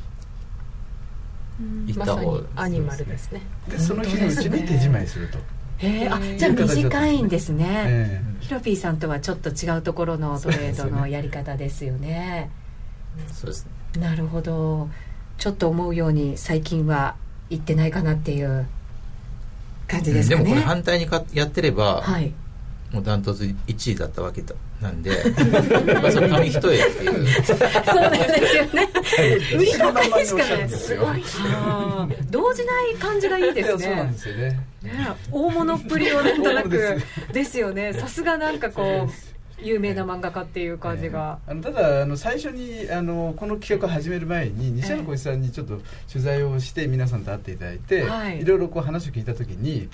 [1.95, 3.41] まさ行った方にアニマルですね。
[3.69, 5.37] でその日のうちに手仕舞いすると、
[5.79, 6.09] えへえ。
[6.09, 8.21] あじゃあ短いんですね、え。
[8.39, 12.49] ヒロピーさんとはちょっと違うところのトレードのやり方ですよね
[13.33, 14.01] そうですね。
[14.01, 14.89] なるほど。
[15.37, 17.15] ちょっと思うように最近は
[17.49, 18.67] 行ってないかなっていう
[19.87, 22.33] 感じですかね、でもこれ反対にかやってれば、はい。
[22.91, 25.11] もうダントツ1位だったわけだなんで
[26.01, 27.27] まあその紙一重っていう。
[27.41, 28.89] そうなんですよね。
[29.55, 30.41] 売りそのまんまに方しかね。
[30.41, 31.01] おっしゃるんですよ。
[31.07, 34.49] あー動じない感じがいいえですいやそうなんねですよね。
[34.83, 37.01] ね大物っぷりをなんとなく。
[37.31, 37.93] ですよね。
[37.93, 39.30] さすがなんかこう
[39.61, 45.79] 有名な漫画家っていう感じが、あのただあの最初にあのこの企画を始める前に西山浩一さんにちょっと
[46.11, 48.41] 取材をして皆さんと会っていただいて、はい。
[48.41, 49.89] い、ろいろこう話を聞いた時に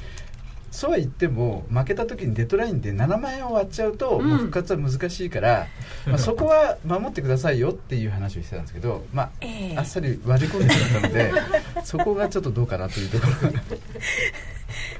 [0.71, 4.27] そうは言っても負けた時にデッドラインで7万円を割っちゃうと、うん。
[4.27, 5.67] もう復活は難しいから、
[6.05, 9.77] まあ、 そこは守ってくださいよっていう話をしてたんですけど、まあええ。
[9.77, 11.31] あっさり割り込んでしまったので
[11.83, 13.51] そこがちょっとどうかなというところ。
[13.51, 13.61] が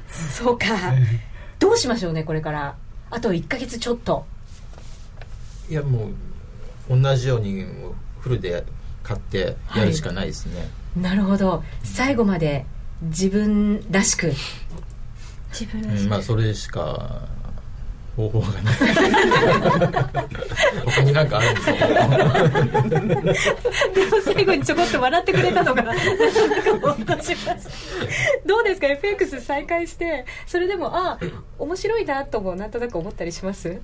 [0.10, 0.66] そうか。
[1.60, 2.76] どうしましょうねこれから。
[3.10, 4.26] あと1か月ちょっと
[5.70, 6.10] いやも
[6.90, 7.66] う同じように
[8.22, 8.64] フルで
[9.04, 11.64] 買ってやるしかないですね、なるほど。
[11.84, 12.66] 最後まで
[13.04, 14.32] 自分らしく。
[15.52, 17.22] 自分らしうんまあそれしか
[18.18, 18.76] 方法がない。
[20.86, 21.74] 他になんかあるんですか
[23.94, 25.94] でも最後にちょこっと笑ってくれたのがな。
[25.94, 26.02] んか
[26.82, 27.70] ほっとしました
[28.46, 31.18] どうですか？FX 再開してそれでもあ
[31.60, 33.80] 面白いなともなんとなく思ったりします？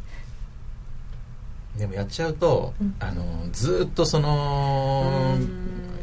[1.78, 5.38] でもやっちゃうと、あのずーっとその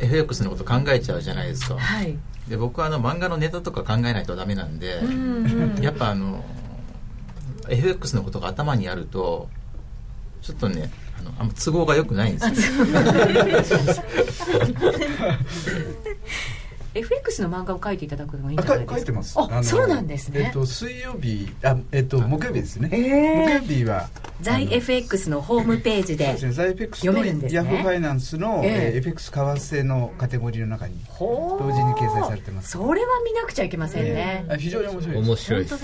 [0.01, 1.79] FX のこと考えちゃうじゃないですか。
[1.79, 2.17] はい。
[2.49, 5.73] で僕はあの漫画のネタとか考えないとダメなんで、うん。
[5.77, 6.45] うんやっぱあの
[7.69, 9.49] FX のことが頭にあると
[10.43, 12.87] ちょっとねあのあんま都合が良くないんですよ
[16.95, 18.93] FX の漫画を描いていただくのがいいんあじゃないですか？
[18.95, 19.37] か書いてます。
[19.39, 20.41] あそうなんですね。
[20.47, 23.45] えっと水曜日あえっと木曜日ですね、えー。
[23.47, 24.09] 木曜日は
[24.41, 27.57] 在 FX のホームページで読とめるんですね。
[27.57, 28.71] ヤフーファイナンスの、ええ。
[28.95, 32.71] えー FX 為替のカテゴリーの中に同時に掲載されてます。
[32.71, 35.29] それは見なくちゃいけませんね、あ非常に面白いです。
[35.29, 35.75] 面白いです。
[35.77, 35.79] 本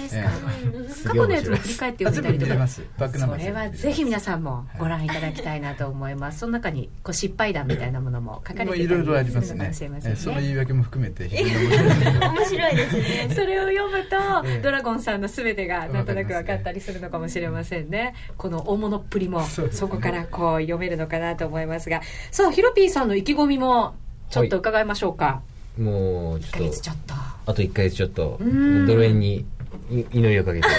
[0.72, 2.38] 当ですか、過去のやつも振り返ってあ読めたりとか。
[2.38, 2.82] 全部見れます。
[2.98, 6.38] バックナンバーそれはぜひ皆さんもご覧いただきたいなと思います。
[6.40, 11.28] その中にこう失敗談みたいなものも書かれていたりもういろいろありますするのかねもしれませんえーそのね言い訳も含めて。
[11.28, 13.28] 非常に面白いですね。
[13.34, 14.60] それを読むと、ええ。
[14.60, 18.14] ドラゴンさんの全てがなんとなく分かったりするのかもしれませんね。
[18.36, 22.00] この大物っぷりもそこからこう読めるのかなと思いますが。
[22.30, 23.94] さあヒロピーさんの意気込みも
[24.30, 25.42] ちょっと伺いましょうか、
[25.78, 26.72] もう1ヶちょっと。
[26.72, 27.14] 月ちょっと。
[27.46, 28.38] あと1ヶ月ちょっと。
[28.42, 28.86] ん。
[28.86, 29.44] ドル円に
[29.90, 30.68] い祈りをかけて。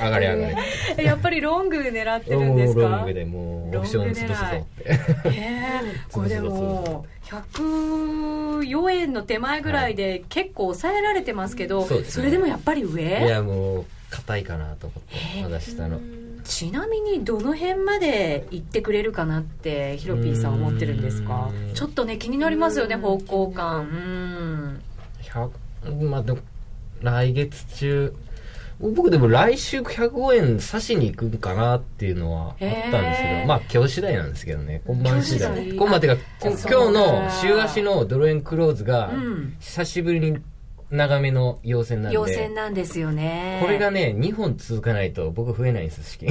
[0.00, 0.56] 上がれ上がれ。
[0.98, 2.80] えやっぱりロング狙ってるんですか？
[2.82, 4.92] ロングでもうオプション潰すぞって。
[4.92, 4.96] へ
[5.30, 5.80] え
[6.12, 12.12] これでも104円の手前ぐらいで結構抑えられてますけど、そうですね。
[12.12, 13.02] それでもやっぱり上？
[13.26, 15.98] いやもう硬いかなと思ってまだ下の。
[16.44, 21.50] ちなみにどの辺まで行ってくれるかなってヒロピーさん思ってるんですか？
[21.74, 23.80] ちょっとね気になりますよね方向感。
[23.80, 24.82] うん。
[25.22, 25.50] 100
[26.08, 26.38] まあでも
[27.02, 28.14] 来月中
[28.80, 34.82] 僕でも来週105円刺しに行くかなっていうのはあったんですけどまあ今日次第なんですけどね。
[34.86, 35.76] 今晩次第第。
[35.76, 39.56] 今晩っていうかあ今日のか週足のドル円クローズがうん。
[39.58, 40.38] 久しぶりに
[40.90, 42.14] 長めの陽線なんで。
[42.14, 43.60] 陽線なんですよね。
[43.62, 46.30] これがね2本続かないと僕増えないんです資金。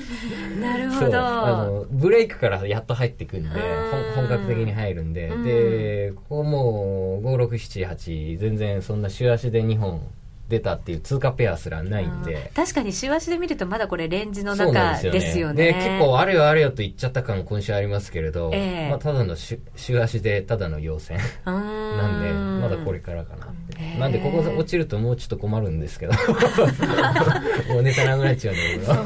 [0.60, 1.18] なるほど。
[1.18, 3.54] あのブレイクからやっと入ってくんでうん。
[3.54, 5.28] 本本格的に入るんで。
[5.28, 5.44] うん。
[5.44, 10.02] でここもう5678全然そんな週足で2本
[10.50, 12.50] 出たっていう通貨ペアすらないんで。
[12.54, 15.64] 確かに週足で見るとまだこれレンジの中ですよね。
[15.64, 19.58] で、ね、結構あれよあれよと言っちゃった感今週ありますけれど、えー、まあ、ただの週
[20.02, 22.22] 足でただの陽線なん
[22.60, 23.76] で、まだこれからかなって。
[23.78, 26.12] えー、なんでここ落ちるともうちょっと困るんですけど、
[27.72, 28.96] もうネタなくなっちゃうんだ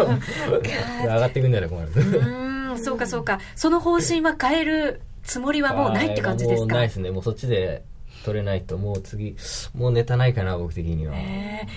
[0.62, 1.88] けど、上がってくんなら困る。
[1.94, 3.38] うん、そうかそうか。
[3.54, 6.61] その方針は変えるつもりはもうないって感じですか？
[6.61, 7.11] もうないですね。
[7.11, 7.83] もうそっちで
[8.25, 9.37] 取れないともう次
[9.75, 11.15] もうネタないかな僕的には。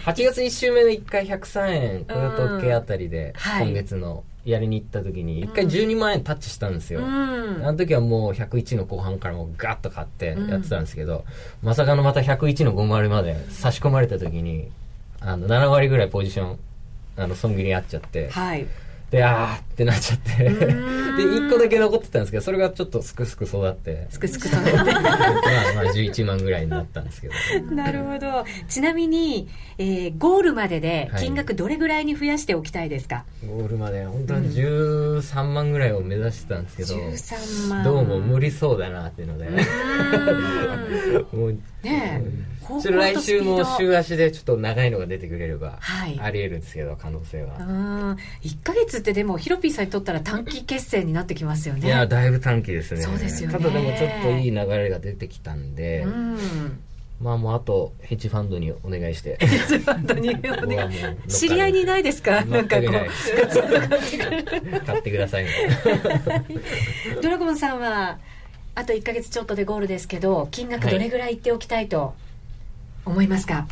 [0.06, 11.26] 8月1週目の1回103円雇用統計あたりで、今月のやりに行った時に1回12万円タッチしたんですよ、うん、あの時はもう101の後半からもうガッと買ってやってたんですけど、
[11.62, 14.72] うん、まさかのまた101の50まで差し込まれた時に
[15.20, 16.60] あの7割ぐらいポジション
[17.18, 18.66] あの損切りにあっちゃって、はい
[19.10, 20.44] で、あーってなっちゃって。
[20.44, 24.06] で、1個だけ残ってたんですけど、それがちょっとすくすく育って。
[24.10, 24.74] すくすく育って。
[24.74, 27.34] まあまあ11万ぐらいになったんですけど。
[27.74, 28.44] なるほど。
[28.68, 37.84] ちなみに、えー、ゴールまでで金額どれぐらいに増やしておきたいですか、はい、ゴールまで、本当は13万ぐらいを目指してたんですけど、13万。
[37.86, 39.48] どうも無理そうだなっていうので。
[41.32, 42.57] もうねえ。
[42.82, 47.58] ちょ来週も週足でちょっと長いのが出てくれれば、はい、ありえるんですけど可能性は。
[47.60, 48.18] うん。
[48.44, 51.88] 1か月ってでもヒロピーさんにとったら短期決戦になってきますよね。
[51.88, 53.02] いやだいぶ短期ですね。
[53.02, 53.58] そうですよね。
[53.58, 56.02] ただでもちょっといい流れが出てきたんで。
[56.02, 56.80] うん。
[57.20, 59.38] まあもうあとヘッジファンドにお願いして。
[59.40, 60.30] ヘッジファンドに。
[60.30, 60.34] お
[60.68, 62.46] 願い知り合いにいないですか？
[62.46, 62.92] なんかこう。
[64.86, 65.48] 買ってください。
[67.22, 68.20] ドラゴンさんは
[68.76, 72.27] あと1か月ちょっとでゴールですけど金額どれぐらいいっておきたいと、はい
[73.08, 73.68] 思いますか？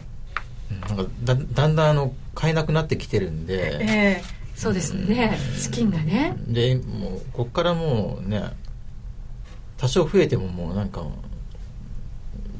[0.87, 6.35] なんかだだんだんあの買えなくなってきてるんで、えー、そうですね、うん、資金がね。
[6.47, 8.43] でもうここからもうね
[9.77, 11.03] 多少増えてももうなんか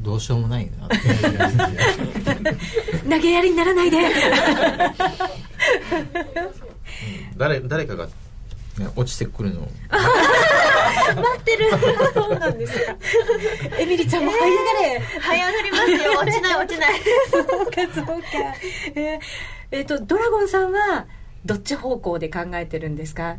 [0.02, 0.88] どうしようもないな
[3.10, 3.98] 投げやりにならないで。
[7.38, 8.12] 誰誰かがね、
[8.96, 9.62] 落ちてくるの。
[9.92, 11.70] 待ってる。
[12.14, 12.96] そうなんですか。
[13.80, 16.20] エミリちゃんも這い上がれ、這い上がりますよ。
[16.20, 16.94] 落ちない落ちない。
[17.32, 17.48] そうか
[17.94, 18.24] そうか。
[18.96, 19.20] えー、
[19.72, 21.06] えー、とドラゴンさんは
[21.46, 23.38] どっち方向で考えてるんですか？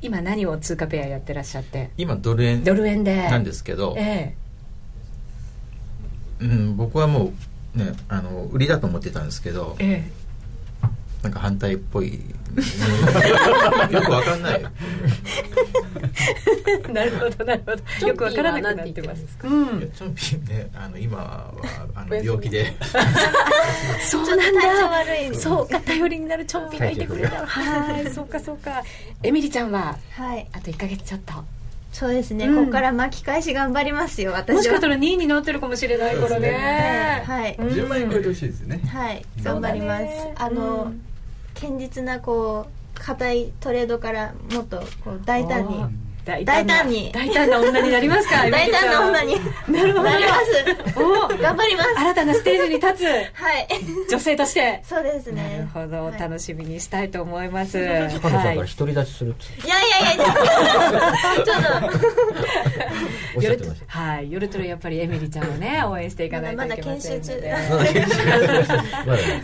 [0.00, 1.90] 今何を通貨ペアやってらっしゃって？
[1.98, 3.16] 今ドル円ドル円で。
[3.28, 7.32] なんですけど、えー、うん、僕はも
[7.74, 10.21] うねあの売りだと思ってたんですけど、えー
[11.22, 12.20] なんか反対っぽい。
[13.90, 14.62] よくわかんない。
[16.92, 18.06] なるほどなるほど。
[18.08, 19.24] よくわからなくなってます。
[19.44, 21.54] うん、チョンピンねあの今は
[21.94, 22.74] あの病気で。
[24.04, 24.60] そうなんだ。
[25.34, 27.46] そうか頼りになるチョンピンがいてくれた。
[27.46, 28.10] はい。
[28.10, 28.82] そうかそうか。
[29.22, 31.34] エミリちゃんは、はい、あと1か月ちょっと。
[31.92, 34.56] そうですね、うん、ここから巻き返し頑張りますよ私は。
[34.56, 38.80] もしかしたら2位になってるかもしれないからねねはい、10万円超えてほしいですね。
[38.88, 39.22] はい。
[39.42, 40.04] 頑張ります。
[40.36, 41.11] あの、うん
[41.54, 45.84] 堅実なこう硬いトレードからもっとこう大胆に
[46.24, 47.10] 大胆に。
[47.12, 48.48] 大胆な女になりますか？
[48.50, 49.36] 大胆な女に。
[49.68, 50.04] なるほど。
[50.04, 51.00] なります。
[51.00, 51.98] お頑張ります。
[51.98, 53.04] 新たなステージに立つ。
[53.04, 53.18] は
[53.58, 53.68] い。
[54.08, 54.80] 女性として。
[54.84, 55.66] そうですね。
[55.74, 57.78] なるほど、はい、楽しみにしたいと思います。
[57.78, 60.34] はい、から独り立ちするいやいやいや。
[61.44, 61.56] ちょっ
[63.34, 63.40] と。
[63.40, 64.30] 夜はい。
[64.30, 67.50] 夜とやっぱりエミリちゃんをね応援していかないといけませんので。
[67.50, 68.10] まだ研修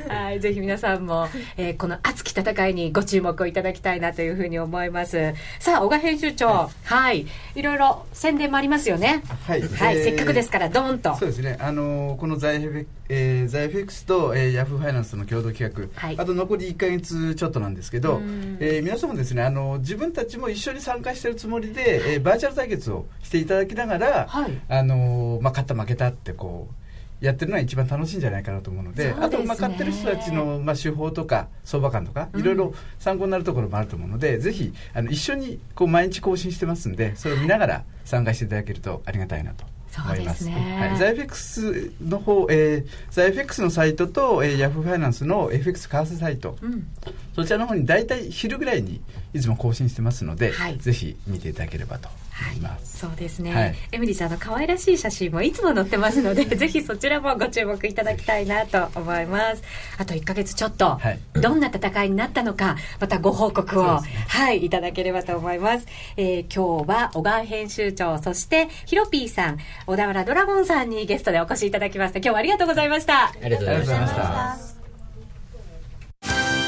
[0.06, 0.40] 中はい。
[0.40, 5.34] ぜひ皆さんも、えー、この熱き戦いにご注目をいただきたいなというふうに思います。
[5.58, 6.46] さあ小川編集長。
[6.46, 6.67] はい、
[7.12, 9.22] い、ろいろ宣伝もありますよね。
[9.46, 11.14] はい、はい、えー、せっかくですからドンと。
[11.16, 11.56] そうですね。
[11.60, 18.20] あのー、このザイフェえー、ザイフェクスと、えー、ヤフーファイナンスの共同企画、はい、あと残り1か月ちょっとなんですけど、
[18.60, 26.87] えー、皆さんもですねあの自分たちも一緒に参加しているつもりで、えー、バーチャル対決をしていただきながら、はい、あのー、まあ、勝った負けたってこう
[27.20, 39.64] やってるのは一番楽しいんじゃないかなと思うので、ね、あと、まあ、買ってる人たちの、まあ、手法とか相場感とか、いろいろ参考になるところもあると思うので、うん、ぜひあの一緒にこう毎日更新してますんでそれを見ながら参加していただけるとありがたいなと。
[39.96, 40.44] 思います。
[40.44, 46.86] すね、はい、ザイフェックスの方、えー、ザイフェックスのサイトと、えー、ヤフーファイナンスの FX 為替サイト、うん、
[47.34, 49.00] そちらの方に大体昼ぐらいに
[49.34, 52.08] いつも更新してますので、はい、ぜひ見ていただければと
[52.38, 59.62] はい、そうですね、はい、エミリーさんの可愛らしい写真もいつも載ってますので ぜひそちらもご注目いただきたいなと思います。
[59.98, 72.18] あと1か月ちょっと、はい、 どんな戦いになったのかまたご報告を、ね、はいいただければと思います、えー、今日は小川編集長そしてヒロピーさん小田原ドラゴンさんにゲストでお越しいただきました。
[72.18, 73.26] 今日はありがとうございました。
[73.26, 74.14] ありがとうございまし
[76.22, 76.67] た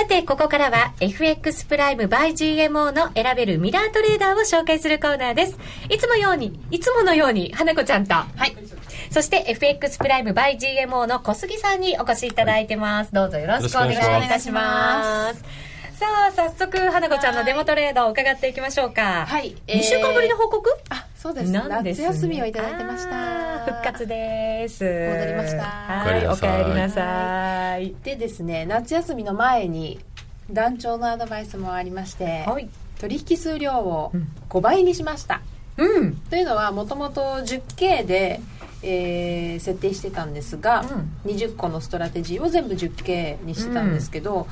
[0.00, 5.58] さて、ここからは FX プライム by GMO の選べるミラートレーダーを紹介するコーナーです。
[5.90, 8.14] いつもように、いつものように、花子ちゃんと。
[8.14, 8.56] はい。
[9.10, 13.12] そして FX プライム by GMO の小杉さんにお越しいただいてます。
[13.12, 15.69] どうぞよろしくお願いいたします。
[16.00, 19.26] さあ、早速、花子ちゃんのデモトレードを伺っていきましょうか。
[19.26, 19.54] はい。
[19.66, 21.52] 2週間ぶりの報告、あ、そうです。
[21.52, 23.66] 夏休みをいただいてました。
[23.66, 24.82] 復活です。
[24.82, 25.62] 戻りました。
[25.62, 27.94] はい、お帰りなさい。
[28.02, 30.00] でですね、夏休みの前に
[30.50, 34.10] 団長のアドバイスもありまして、はい、取引数量を
[34.48, 35.42] 5倍にしました。
[35.76, 36.16] うん。
[36.16, 38.40] というのは、もともと 10K で、
[38.82, 44.46] えー、設定してたんですが、うん、20個のストラテジーを全部 10K にしてたんですけど、うん、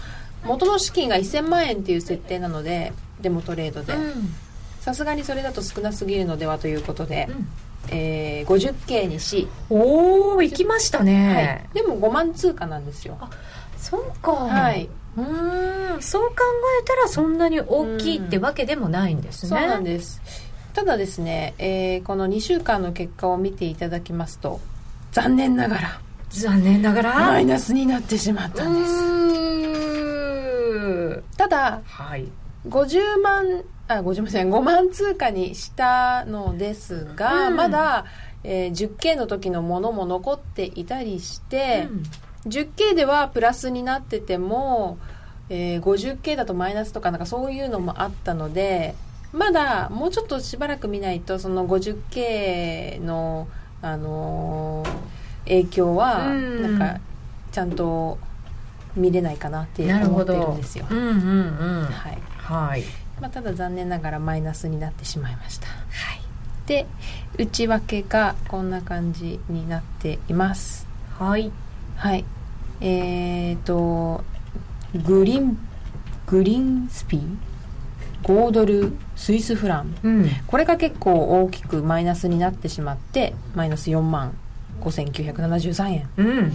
[0.45, 3.95] 元の資金が1000万円っていう設定なのでデモトレードで。
[3.95, 4.35] うん。
[4.81, 7.49] さすがにそれだと少なすぎるのではということで、うん、
[7.91, 9.49] えー、50K にし。
[9.69, 13.19] おお行きましたね、はい、でも5万通貨なんですよ。
[13.21, 13.29] あ
[13.77, 14.33] そうか。
[14.33, 14.89] はい。
[15.17, 16.03] うん。
[16.03, 16.37] そう考
[16.83, 20.23] えたらそんなに大きいってわけでもないんですね、そうなんです。
[20.79, 24.61] ただですね、えー、この2週間の結果を見ていただきますと
[25.11, 27.15] 残念ながら残念ながら？
[27.15, 29.88] マイナスになってしまったんです
[31.39, 32.29] ただ、はい、
[32.67, 38.05] 50万あ50万円5万通貨にしたのですが、うん、まだ、
[38.45, 41.89] えー、10K の時のものも残っていたりして、
[42.45, 44.99] うん、10K ではプラスになってても、
[45.49, 48.95] えー、50K だとマイナスとかなんかそういうのもあったので
[49.33, 53.49] まだもうちょっとしばらく見ないとその 50K の、
[53.81, 57.01] あのー、影響はなんか
[57.53, 58.19] ちゃんと
[58.99, 60.87] 見れないかなって思ってるんですよ。
[60.91, 61.11] うんうんう
[61.83, 62.85] ん、はい、はい。
[63.21, 65.73] まあ、ただ残念ながらマイナスになってしまいました、は
[66.15, 66.21] い、
[66.67, 66.87] で
[67.37, 70.87] 内訳がこんな感じになっています。
[71.19, 71.51] はい。
[71.97, 72.25] はい。
[72.81, 74.25] えーと
[75.05, 75.59] グリン
[76.27, 77.37] グリーンスピー
[78.23, 84.37] 5ドルスイスフラン、うん、これが結構大きくマイナスになってしまってマイナス4万
[84.81, 86.53] 5973円、うん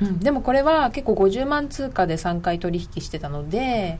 [0.00, 3.98] うん、でもこれは結構50万通貨で3回取引してたので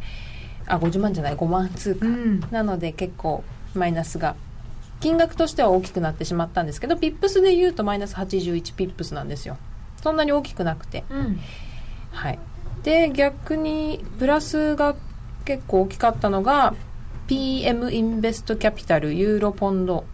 [0.66, 4.36] あ50万じゃない5万通貨、うん、なので結構マイナスが。
[5.00, 9.58] 金額としては大きくなってしまったんですけど pips でいうとマイナス81ピップスなんですよ。
[10.02, 11.40] そんなに大きくなくて、うん、
[12.10, 12.38] はい。
[12.84, 14.94] で逆にプラスが
[15.44, 16.74] 結構大きかったのが
[17.26, 20.04] PM インベストキャピタルユーロポンド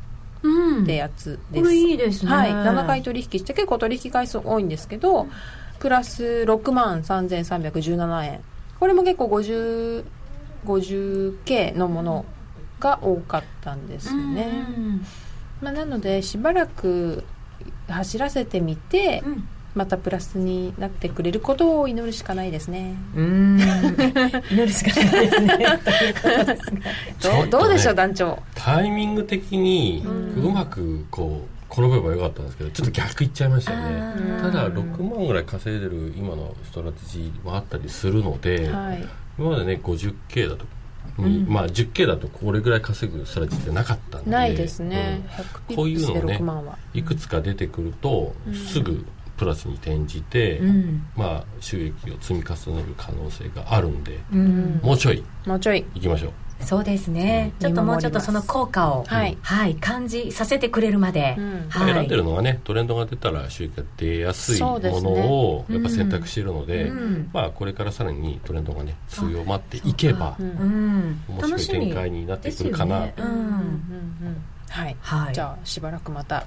[0.82, 5.26] ってやつです、うん、これいいですね、はい、7回取引して結構取引回数多いんですけど
[5.80, 8.40] プラス6万3317円
[8.78, 10.04] これも結構50
[10.64, 12.24] 50K のもの
[12.78, 14.66] が多かったんですね、
[15.62, 17.24] まあ、なのでしばらく
[17.88, 22.96] 走らせてみて、うんまたプラスになってくれることを祈るしかないですね。
[23.14, 23.60] うん
[24.50, 25.66] 祈るしかないですね。
[27.22, 28.42] どう、どうでしょう団長。
[28.54, 30.04] タイミング的に
[30.36, 34.14] うまくこう転べばよかったんですけどちょっと逆いっちゃいましたね。
[34.42, 39.06] ただ6万ぐらい稼いでる今のストラテジーもあったりするので、はい、
[39.38, 40.64] 今までね 50K だと
[41.18, 45.22] うん、まあ 10K だとこれぐらい稼ぐストラテジーってなかったんでないですね、
[45.68, 46.40] うん、こういうのね
[46.94, 48.34] いくつか出てくると、
[48.70, 49.04] すぐ
[49.36, 55.24] プラスに転じて、うん、まあ収益を積み重ねる可能性があるんで、うん、もうちょい。
[55.46, 55.84] もうちょい。
[55.94, 61.66] いきましょうそうですね、うん、ちょっともうちょっとその効果を、はい、はい、感じさせてくれるまで、うん。
[61.68, 73.08] はい、選んでるのはねトレンドが出たら収益が出やすいものをやっぱ選択しているので、うん、まあ、これからさらにトレンドがね強まっていけば、うん、面白い展開になってくるかな。
[73.08, 76.46] と、はい、はい、じゃあしばらくまた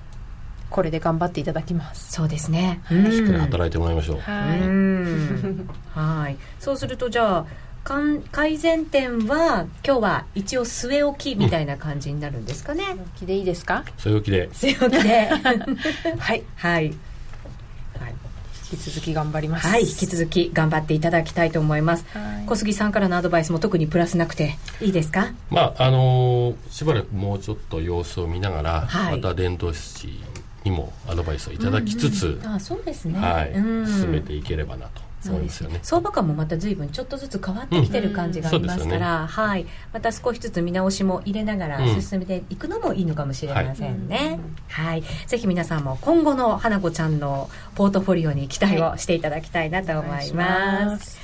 [0.69, 2.13] これで頑張っていただきます。
[2.13, 4.17] そうですね、しっかり働いてもらいましょう。
[4.19, 6.37] はいはい。
[6.59, 7.45] そうするとじゃあ
[7.83, 13.83] 改善点は今日は一応据え置きみたいな感じになるんですかね、据え置きでいいですか？
[13.97, 14.49] 据え置きで。
[14.49, 15.29] 据え置きで。
[16.17, 16.43] はい。
[16.55, 16.93] はい。
[18.71, 19.67] 引き続き頑張ります。
[19.67, 19.81] はい。
[19.81, 22.05] 引き続き頑張っていただきたいと思います。
[22.47, 25.33] 小杉さんからのアドバイスも特にプラスなくていいですか？
[25.51, 30.19] まああのー、しばらくもうちょっと様子を見ながら、はい、また伝道師
[30.63, 35.79] にもアドバイスをいただきつつ、うんうん、あそうですね、はい、進めていければなとそうですよね。
[35.81, 51.22] 相場感もまた随分ちょっとずつ変わってきてる感じがありますから、うんね、はい、また少しずつ見直しも入れながら進めていくのもいいのかもしれませんね、はい、はい、ぜひ皆さんも今後の花子ちゃんのポートフォリオに期待をしていただきたいなと思います、はい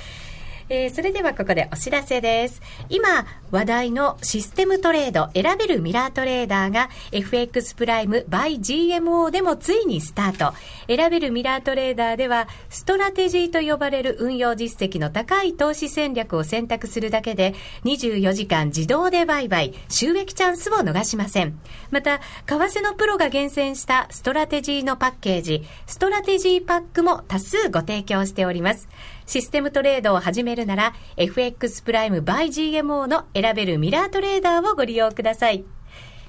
[0.72, 2.62] えー、それではここでお知らせです。
[2.88, 10.54] 今、話題のシステムトレード、選べるミラートレーダーが FX プライム by GMO でもついにスタート。
[10.86, 21.58] 選べるミラートレーダーでは、ストラテジーと呼ばれる運用実績の高い投資戦略を選択するだけで、24時間自動で売買、収益チャンスを逃しません。
[21.90, 28.88] また、為替のプロが厳選したストラテジーのパッケージ、ストラテジーパックも多数ご提供しております。
[29.30, 35.62] システムトレードを始めるなら FX プライム by GMO の選べるミラートレーダーをご利用ください。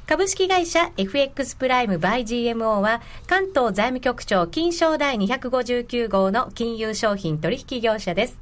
[0.05, 8.37] 株式会社 FX プライムバイ GMO は関東財務局長金賞第259号の金融商品取引業者です。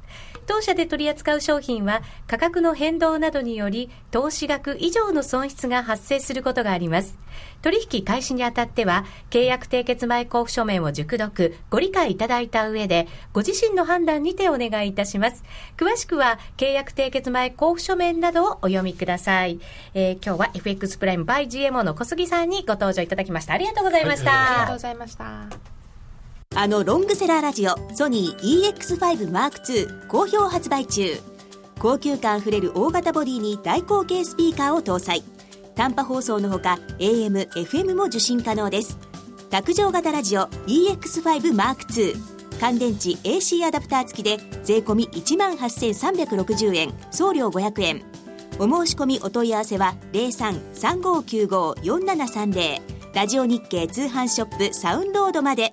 [0.50, 7.16] 当社で取り扱う商品は価格の変動などにより投資額以上の損失が発生することがあります。
[7.62, 15.44] 取引開始にあたっては契約締結前交付書面を熟読、ご理解いただいた上でご自身の判断にてお願いいたします。
[15.76, 19.60] 詳しくは契約締結前交付書面などをお読みください。
[19.94, 23.54] えー、今日は FX プライム by GMO の小杉さんにご登場いただきました。
[23.54, 24.32] ありがとうございました。
[24.32, 25.79] ありがとうございました。
[26.56, 31.16] あのロングセラーラジオソニー EX5M2 好評発売中。
[31.78, 35.22] 高級感あふれる大型ボディに大口径スピーカーを搭載。
[35.74, 38.98] 短波放送のほか AM、FM も受信可能です。
[39.48, 42.14] 卓上型ラジオ EX5M2
[42.60, 46.92] 乾電池 AC アダプター付きで税込1万8360円。
[47.10, 48.02] 送料500円。
[48.58, 52.80] お申し込みお問い合わせは03-3595-4730
[53.14, 55.72] ラジオ日経通販ショップサウンロードまで。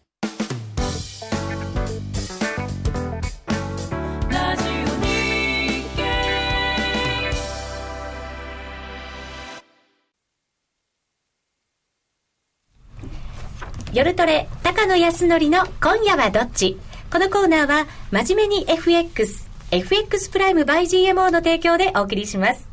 [13.93, 16.79] 夜トレ、高野康則の今夜はどっち？
[17.11, 22.69] このコーナーは、真面目に FX、FX プライム by GMO の提供でお送りします。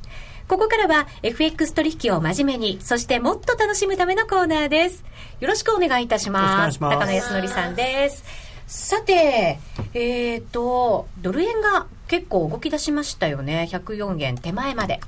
[0.47, 5.03] ここからは FX 取引を真面目に、そしてもっと楽しむためのコーナーです。
[5.41, 6.81] よろしくお願いいたします。
[6.81, 8.23] ます高野康則さんです。
[8.69, 9.59] さて、
[9.95, 13.69] えっ、ー、と、ドル円が結構動き出しましたよね。
[13.73, 15.01] 104円手前まで。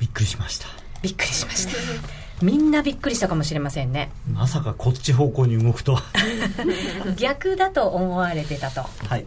[0.00, 0.66] びっくりしました。
[1.02, 2.25] びっくりしました。
[2.42, 4.10] みんなびっくりしたかもしれませんね。
[4.32, 6.02] まさかこっち方向に動くとは。
[7.16, 8.82] 逆だと思われてたと。
[9.08, 9.26] はい。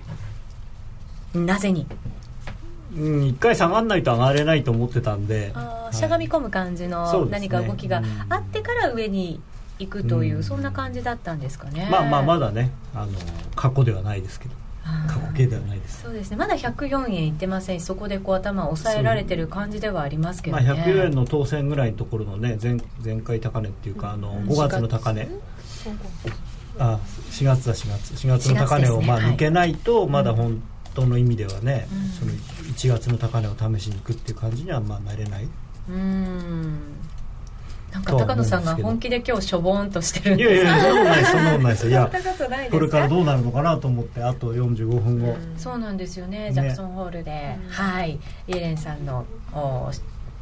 [1.33, 1.87] なぜに？
[2.95, 9.39] うん一回下がらないと上がれないと思ってたんで、はい、しゃがみ込む感じの何か動きがあってから上に
[9.77, 11.87] 行くという、うん、そんな感じだったんですかね。
[11.91, 13.11] まあまあまだねあの
[13.55, 14.55] 過去ではないですけど
[15.07, 16.03] 過去形ではないです。
[16.03, 16.37] そうですね。
[16.37, 25.27] まだ104円いってませんしそこでこう頭を抑えられてる感じではありますけどね、まあ、104円の当選ぐらいのところのね前前回高値っていうかあの5月の高値。
[26.77, 26.99] あ
[27.31, 28.27] 4月だ4月。
[28.27, 30.61] 4月の高値をまあ抜けないとまだ本
[30.93, 31.87] 当の意味ではね、
[32.17, 35.47] その1月の高値を試しに行くっていう感じにはまあなれない。
[35.89, 36.79] うん
[37.91, 40.53] なんか高野さんが本気で今日しょぼんとしてるんです。
[40.53, 42.11] いやいやそんなことないそんなことないですいや
[42.71, 48.19] これからどうなるのかなと思ってあと45分後、うん、そうなんですよねジャクソンホールで、はい。
[48.47, 49.91] イエレンさんのお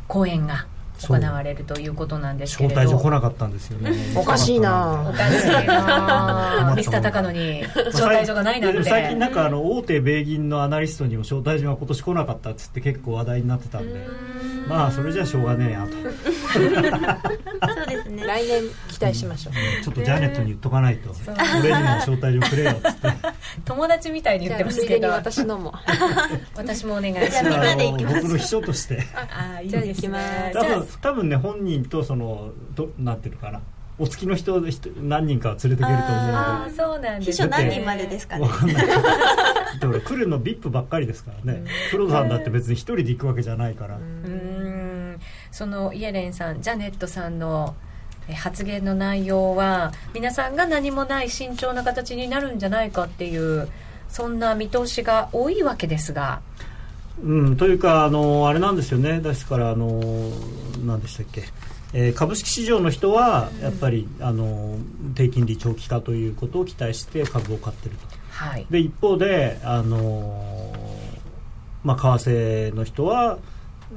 [0.07, 0.67] 講演が
[0.99, 2.75] 行われるということなんですけれど。
[2.75, 3.91] 招待状来なかったんですよね。
[4.15, 5.07] おかしいな。
[5.07, 6.73] おかしいな。
[6.75, 8.83] ミスター高野に招待状がないなんて。
[8.83, 14.07] 最近なんかあの大手米銀のアナリストにも招待状が今年来なかったっつって結構話題になってたんで
[14.67, 15.93] まあそれじゃしょうがねえやと。
[15.93, 15.99] そ
[17.83, 18.25] うですね。
[18.25, 21.13] 来年期待しましょう、うん、ちょっとジャネットに言っとかないと。
[21.59, 23.07] 俺にも招待状くれよっつって。
[23.65, 25.09] 友達みたいに言ってますけど。
[25.09, 25.73] 私のも。
[26.55, 27.41] 私もお願いします。
[27.41, 29.03] 僕の秘書として。
[29.15, 30.51] ああいいですね。
[30.53, 33.61] 多分多分ね本人とそのどなってるかな
[33.99, 34.61] お付きの人
[35.01, 38.47] 何人か連れてけると思うああそうなんです秘書何人までですかね？
[38.47, 41.63] だから来るの VIP ばっかりですからね。
[41.91, 43.95] 黒田さんだって別に一人で行くわけじゃないから。
[43.97, 45.19] うん。
[45.51, 47.75] そのイエレンさんジャネットさんの
[48.35, 53.67] 発言の内容は皆さんが何もない慎重な形になるんじゃないかっていう
[54.09, 56.41] そんな見通しが多いわけですが。
[57.23, 59.21] うん、というかあのあれなんですよね。
[59.21, 60.01] ですからあの
[60.85, 61.43] 何でしたっけ？
[61.93, 64.77] えー、株式市場の人はやっぱり、あの
[65.15, 70.73] 低金利長期化ということを期待して株を買ってると、はい、で一方で、あの
[71.83, 72.29] まあ、為
[72.71, 73.37] 替の人は、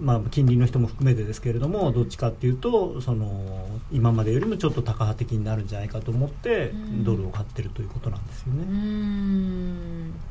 [0.00, 6.70] まあ、金利の人も含めてですけれどもどっちかっていうとその今までよりもちょっと高派的になるんじゃないかと思って
[7.02, 10.30] ドルを買ってるということなんですよね。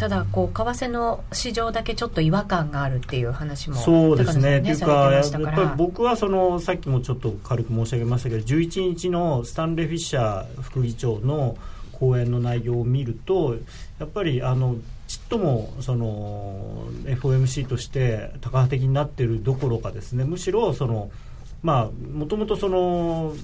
[0.00, 4.56] ただこう為替の市場だけちょっと違和感があるっていう話もそうですね。
[4.60, 11.58] と、ね、いうかやっぱり僕はそのさっきもちょっと軽く申し上げましたけど11日のスタンレー・フィッシャー副議長の
[11.92, 13.58] 講演の内容を見ると
[13.98, 14.76] やっぱりあの
[15.06, 21.10] ちっともその FOMC として多角的になっているどころかですねむしろその
[21.62, 23.34] まあもともとその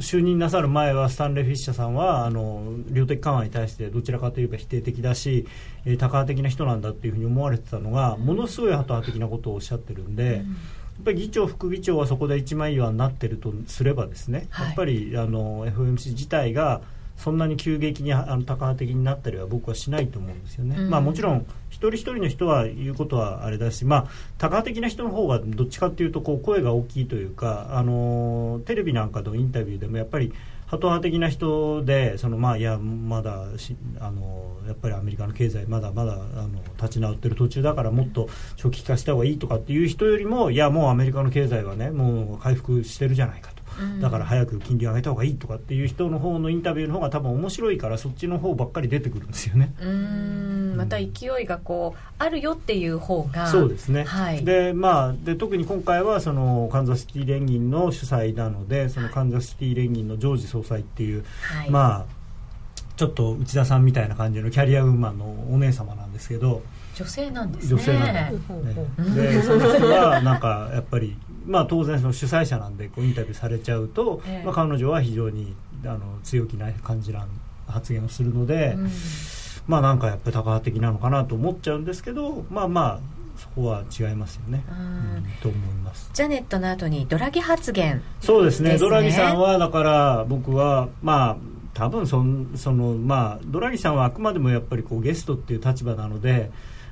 [0.00, 5.46] 就任なさる前はスタンレー・フィッシャーさんはあの量的緩和に対してどちらかといえば否定的だし、
[5.84, 10.36] えー、多角的な人なんだっていうふうに思われてたのがものすごい多派的なことをおっしゃってるんで。
[10.36, 10.56] うん
[10.98, 16.80] やっぱり議長、副議長はそこで一枚岩になっているとすればですね、はい、やっぱりあの FOMC 自体が
[17.18, 20.76] そんなに急激にあの高派的になったりは僕はしないと思うんですよね。
[20.78, 24.06] うん、まあ、もちろん一人一人の人は言うことはあれだし、まあ、
[24.38, 30.32] 多角的な人の方がどっちかっていうとこう声が大きいというか、あのテレビなんかのインタビューでもやっぱり
[30.68, 33.46] ハト派的な人でそのまあいやまだ
[34.00, 43.57] あのやっぱりアメリカの経済まだまだあの立ち直ってる途中だからもっと長期化した方がいいとかっていう人よりもいやもうアメリカの経済はねもう回復してるじゃないかと。
[44.00, 49.74] だから早く金利を上げた方がいいとかっていう人の方のインタビューの方が多分面白いからそっちの方ばっかり出てくるんですよね。
[49.80, 54.04] うんまた勢いがこうあるよっていう方がそうですね。
[54.04, 62.18] はい、でまあで特に今回はそのカンザスシティ連銀の主催なのでそのカンザスシティ連銀のジョージ総裁っていう、はい、まあ
[62.96, 66.62] ちょっと内田さんみたいな感じのキャリアウーマンのお姉様なんですけど。
[66.94, 67.76] 女性なんですね。
[67.76, 69.32] 女性なんです、ね。
[69.32, 71.16] でその人はなんかやっぱり
[71.48, 77.26] まあ、当然その主催者なんでこうインタビューされちゃうと、えー、まあ、彼女は非常にあの強気な感じな
[77.66, 78.90] 発言をするので、うん、
[79.66, 83.00] まあなんかやっぱり高派的なのかなと思っちゃうんですけどまあまあ
[83.38, 84.72] そこは違いますよね、う
[85.20, 86.10] ん、と思います。
[86.12, 88.76] ジャネットの後にドラギ発言、そうですね。
[88.78, 91.36] ドラギさんはだから僕はまあ
[91.72, 92.24] 多分そ
[92.56, 96.50] そのまあドラギさんはあくまでもやっぱりこうゲストっていう立場なので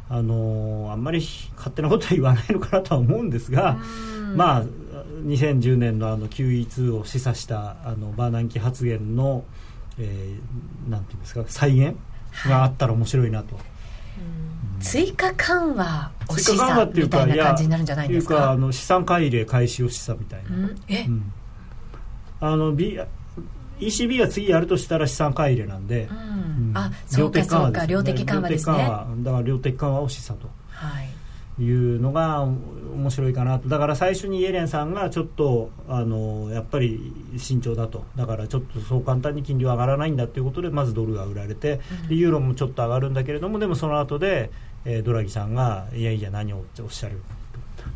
[0.09, 1.21] あのあんまり
[1.57, 3.79] 勝手なことは言わないのかなとは思うんですが、
[4.35, 4.65] まあ
[5.25, 9.45] 2010年のあの QE2 を示唆したあのバーナンキ発言の、
[9.99, 11.97] えー、なんていうんですか再現
[12.49, 13.59] があったら面白いなと。
[14.79, 18.35] 追加緩和を示唆みたいな感じになるんじゃないですか？
[18.35, 20.51] いうかあの資産買い入れ開始を示唆みたいな。
[20.51, 21.33] うん、え、うん、
[22.41, 22.99] あの B
[23.81, 26.37] ECB が次やるとしたら資産買い入れなんで、うん。
[26.71, 28.77] うん、あそうかそうか量的緩和ですね。
[29.19, 31.03] だから量的緩和を示唆と、は
[31.59, 33.69] い、いうのが面白いかなと。
[33.69, 38.05] だから最初にイエレンさんがちょっとあのやっぱり慎重だと。
[38.17, 44.51] だからちょっとそう簡単に金利は上がらないんだということでまずドルが売られて、うん、ユーロもちょっと上がるんだけれどもでもその後で、
[44.85, 47.21] えー、ドラギさんがいやいや何をおっしゃる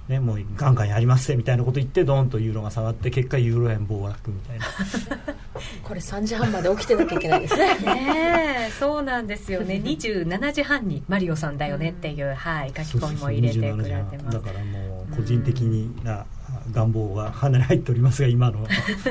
[0.08, 4.66] ね、もうガンガンやりますみたいなこと言ってドンとユーロが下がって結果ユーロ円暴落みたいな。
[5.84, 7.78] これ3時半まで起きてなきゃいけないですね。
[7.84, 9.80] ねそうなんですよね。
[9.84, 14.36] 27時半にマリオさんだよねっていう、はい、書き込みも入れてくれてます。
[14.36, 15.60] だからもう個人的
[16.02, 16.26] な
[16.72, 18.66] 願望がかなり入っておりますが今の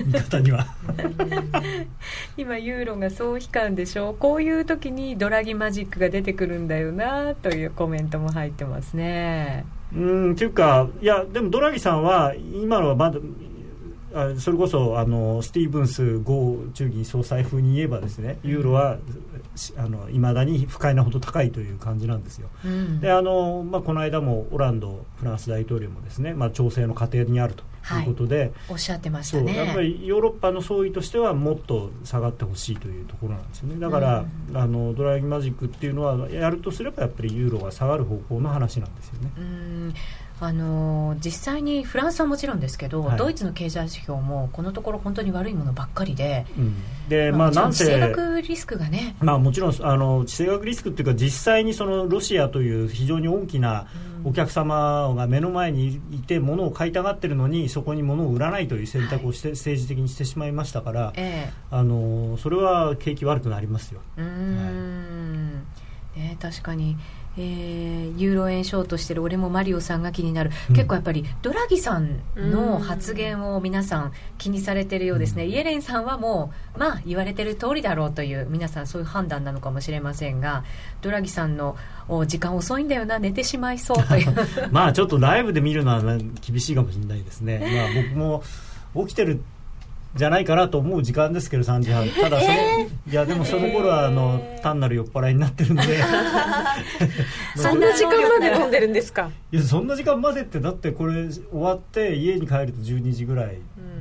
[0.05, 0.67] 見方には。
[2.35, 4.15] 今ユーロがそう悲観でしょう。
[4.15, 9.65] こういう時にドラギマジックが出てくるんだよなというコメントも入ってますね
[9.95, 13.19] うんっていうかいやでもドラギさんは今のはまだ
[14.13, 18.97] あそれこそあのスティーブンス豪中銀総裁風に言えばですねユーロは
[20.11, 27.63] いまだに不快なほど高いという感じなんですよ、うん、であの、まあ、この間もオランドフランス大統領もですね、まあ、調整の過程にあると
[28.01, 28.03] い。
[28.03, 29.55] うことで、はい、おっしゃってましたね。
[29.55, 33.79] やっぱりヨーロッパの総意としてはもっと下がってほしいというところなんですよね。
[33.79, 39.31] だから、うん、あのドライマジックっていうのはやるとすればやっぱりユーロが下がる方向の話なんですよね。
[39.37, 39.93] うん
[40.41, 46.75] あの実際にフランスはもちろんですけど、はい、ドイツの経済指標もこのところ本当に悪いものばっかりで、うん、
[47.09, 53.87] でまあ、なんせ地政学リスクがね、まあ、もちろんあの地政学リスクっていうか実際にそのロシアという非常に大きな
[54.23, 64.01] お客様が目の前にいて物を買いたがってるのにそこに物を売らないという選択をして、はい、政治的にしてしまいましたから、えー、あのそれは景気悪くなりますよ。
[64.17, 65.63] うん、
[66.15, 66.97] はい、えー、確かに
[67.37, 80.63] えー、ユーロ円ショートしてる俺もマリオさんが気になる、うん、結構やっぱりドラギさんの発言を皆さん気にされてるようですね、うん、イエレンさんはもう、まあ、言われてる通りだろうという皆さんそういう判断なのかもしれませんが
[81.01, 81.77] ドラギさんの
[82.25, 84.35] 時間遅いんだよな寝てしまいそうという。
[84.71, 86.01] まあちょっとライブで見るのは
[86.41, 89.41] 厳しいかもしれないですね、まあ、僕も起きてる
[90.15, 92.09] じゃないかなと思う時間ですけど3時半。
[92.19, 95.83] ただその、えー、いやでもその頃はあの、えー、単なる酔っ払いになってるんで。
[97.55, 99.29] そんな時間まで飲んでるんですか？
[99.51, 103.57] いやそんな時間までってだってこれ終わって家に帰ると12時ぐらい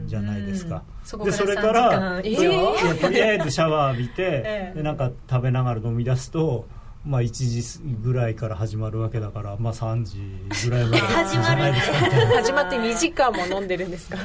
[0.06, 0.82] じゃないですか、
[1.14, 6.66] うん、でそれから、えー、とりあえずシャワー浴びて、でなんか食べながら飲み出すと
[7.08, 14.18] まあ、1時ぐらいから始まるわけだから、まあ、3時ぐらいまで始まる始まって2時間も飲んでるんですか？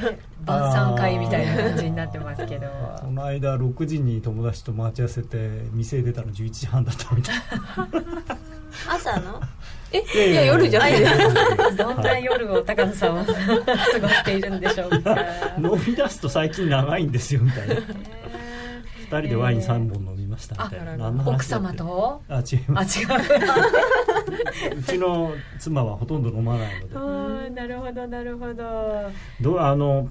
[0.43, 2.67] 晩餐会みたいな感じになってますけど。
[3.01, 5.37] この間6時に友達と待ち合わせて
[5.71, 7.35] 店出たの11時半だったみたい
[8.89, 9.39] 朝の？
[10.15, 10.93] えいや夜じゃない。
[11.77, 13.33] どんな夜を高野さんは 過
[14.01, 15.17] ごしているんでしょうか。
[15.57, 17.81] 飲み出すと最近長いんですよみたいな、2
[19.19, 22.21] 人でワイン3本飲みましたみたいな、奥様と？
[22.27, 22.99] あ違います。
[22.99, 23.07] 違う。
[24.79, 27.49] うちの妻はほとんど飲まないので。
[27.51, 29.11] なるほどなるほど。
[29.41, 30.09] どあの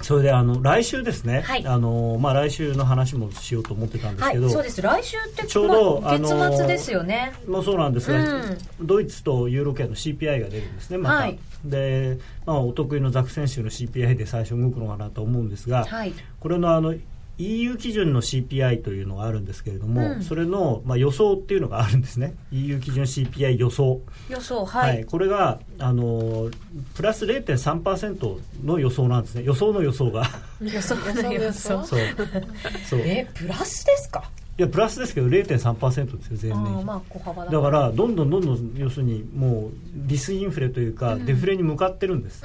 [0.00, 4.82] それであの来週ですね、はい、あのまあ、来週の話もしようと思ってたんですけど、はい、そうです。
[4.82, 7.32] 来週ってちょうど、まあ、月末ですよね。
[7.46, 15.86] まあ、そうなんですが、うん、ドイツとユーロ圏の CPI が出るんですねまた、はい、で、まあ、お得意のザクセン州の CPI で最初動くのかなと思うんですが、
[16.40, 16.94] これのあの
[17.38, 22.34] EU 基準の CPI というのがあるんですけれども、うん、それの、まあ、予想っていうのがあるんですね。
[22.52, 24.00] EU 基準 CPI 予想。
[24.28, 26.50] 予想はい、はい、これがあの
[26.94, 29.44] プラス0.3%の予想なんですね。
[29.44, 30.28] 予想の予想が。
[30.60, 32.00] 予想の予想 そう。
[32.88, 33.00] そう。
[33.00, 34.22] えプラスですか？
[34.62, 42.44] いやプラスですけど0.3%ですよ前年まあだだからどんどんどんどん要するにもうディスインフレというか、デフレに向かってるんです、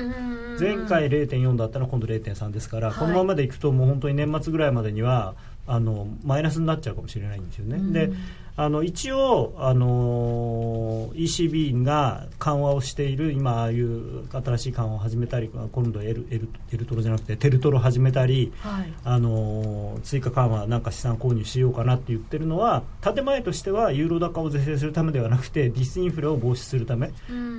[0.59, 5.35] 前回0.4だったら今度0.3ですから、このままでいくともう本当に年末ぐらいまでには
[5.67, 8.07] あのマイナスになっちゃうかもしれないんですよね。
[8.07, 8.13] で
[8.59, 27.11] あの一応あの ECB が緩和をしている今ああいう新しい緩和を始めたり今度エルエルエルトロじゃなくてテルトロを始めたり、はい、あの追加緩和なんか資産購入しようかなって言ってるのは建前としてはユーロ高を是正するためではなくてディスインフレを防止するため、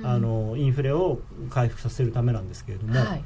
[0.03, 1.19] あのインフレを
[1.49, 2.99] 回復させるためなんですけれども。
[2.99, 3.23] はい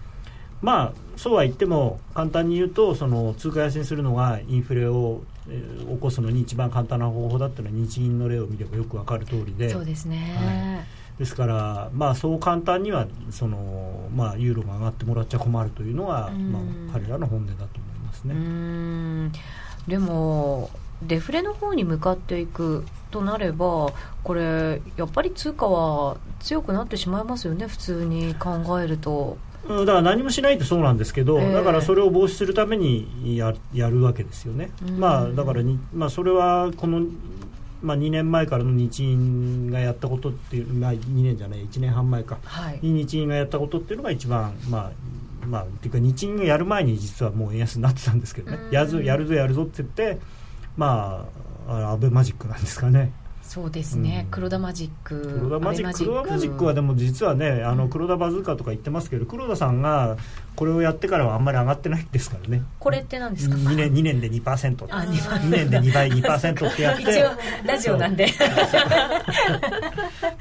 [0.63, 9.69] まあ、そうは言っても簡単に言うとその通貨安にするのがインフレを、えー、起こすのに一番簡単な方法だったのは日銀の例を見ればよく分かる通りで。
[9.69, 10.83] そうですね、は
[11.15, 16.61] い、ですから、まあ、そう簡単にはその、まあ、ユーロが上がってもらっちゃ困るというのが、まあ、
[16.93, 19.31] 彼らの本音だと思いますね。
[19.87, 20.69] でも
[21.01, 23.91] デフレの方に向かっていくとなれば
[24.23, 29.37] これやっぱり通貨は強くなってしまいますよね普通に考えると。
[29.67, 37.05] だから何もしないとそうなんですけど、えー、だからそれを防止するためにややるわけですよね、まあ、だからに、まあ、それはこの、
[37.81, 44.91] まあ、2年前からの日銀がやったことっていう、まあ、2年じゃない1年半前か、はい、に日銀がやったことっていうのが一番、まあ
[45.45, 50.19] まあ、っていうか日銀がやる前に実はもう円安になってたんですけどね、やるやるぞやるぞって言って、
[50.77, 51.25] ま
[51.67, 53.11] あ、アベマジックなんですかね。
[53.43, 55.99] そうですね、うん、黒田マジック黒田マジック。
[55.99, 60.17] 黒田マジックはでも実はねあの黒田バズーカとか言ってますけど黒田さんが
[60.55, 62.63] これをやってからはあんまり上がってないですからね。
[62.79, 67.01] これって何ですか？2年 ,2 年で2%あ 2, 2年で2倍2%ってやって。
[67.03, 67.31] 一 応
[67.65, 68.27] ラジオなんで。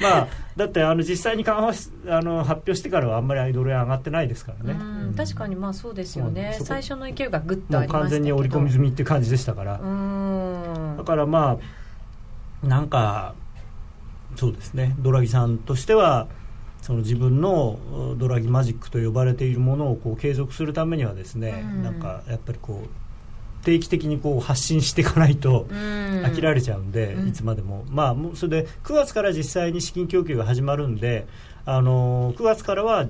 [0.00, 1.72] まあだってあの実際に緩和
[2.08, 6.58] あの発表してからはあんまりドル円上がってないですからね、うん、確かにまあそうですよね。
[6.62, 9.80] 最初の勢いがぐっとありました完全に織り込み済みっていう感じでしたから。
[10.98, 11.81] だからまあ
[12.62, 13.34] なんか
[14.36, 14.94] そうですね。
[14.98, 16.28] ドラギさんとしては
[16.80, 17.78] その自分の
[18.18, 31.26] ドラギマジックと呼ばれているものをこう継続するためにはですね、うん、なんかやっぱりこう定期的にこう発信していかないと飽きられちゃうんで、うん、いつまでも、まあそれで9月から実際に資金供給が始まるんで
[31.64, 33.06] あの9月からは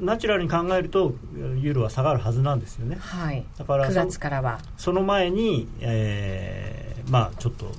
[0.00, 4.60] ナチュラルに考えるとユーロは下がるはずなんですよね、はい、だから9月からは。
[4.78, 7.70] その前に、えー、まあちょっと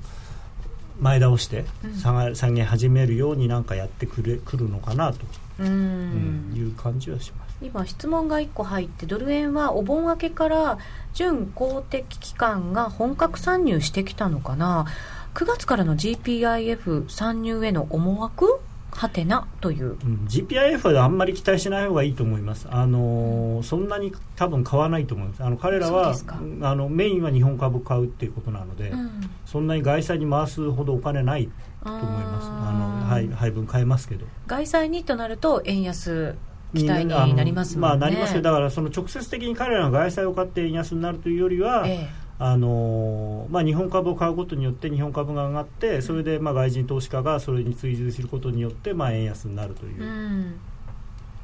[1.00, 1.66] 前倒して
[2.02, 5.20] 下が下げ始めるようになんかやってくれくるのかなと、
[5.60, 7.56] うん、いう感じはします。
[7.62, 10.78] 今質問が1個入ってドル円はお盆明けから
[11.14, 14.86] 準公的機関が本格参入してきたのかな。
[15.34, 18.60] 9月からの GPIF 参入への思惑
[18.96, 22.68] はてなという、うん、GPIF はあんまり期待しない方がいいと思います。
[22.72, 25.44] あのー、そんなに多分買わないと思います。
[25.44, 26.16] あの彼らは
[26.62, 31.50] あのメインは日本株買うっていうことなので、うん、そんなに外債に回すほどお金ない
[31.84, 32.48] と思います。
[32.48, 34.26] あの、はい、配分変えますけど。
[34.48, 36.36] 外債にとなると円安
[36.74, 37.88] 期待になりますもんね。
[37.90, 50.60] まあなりますよだからその直接的に彼らが外債を買って円安になるというよりは、ええあのまあ、日本株を買うことによって日本株が上がってそれでまあ外人投資家がそれに追随することによってまあ円安になるという,、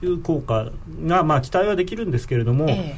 [0.04, 0.70] いう効果
[1.06, 2.96] がまあ期待はできるんですけれども、ええ、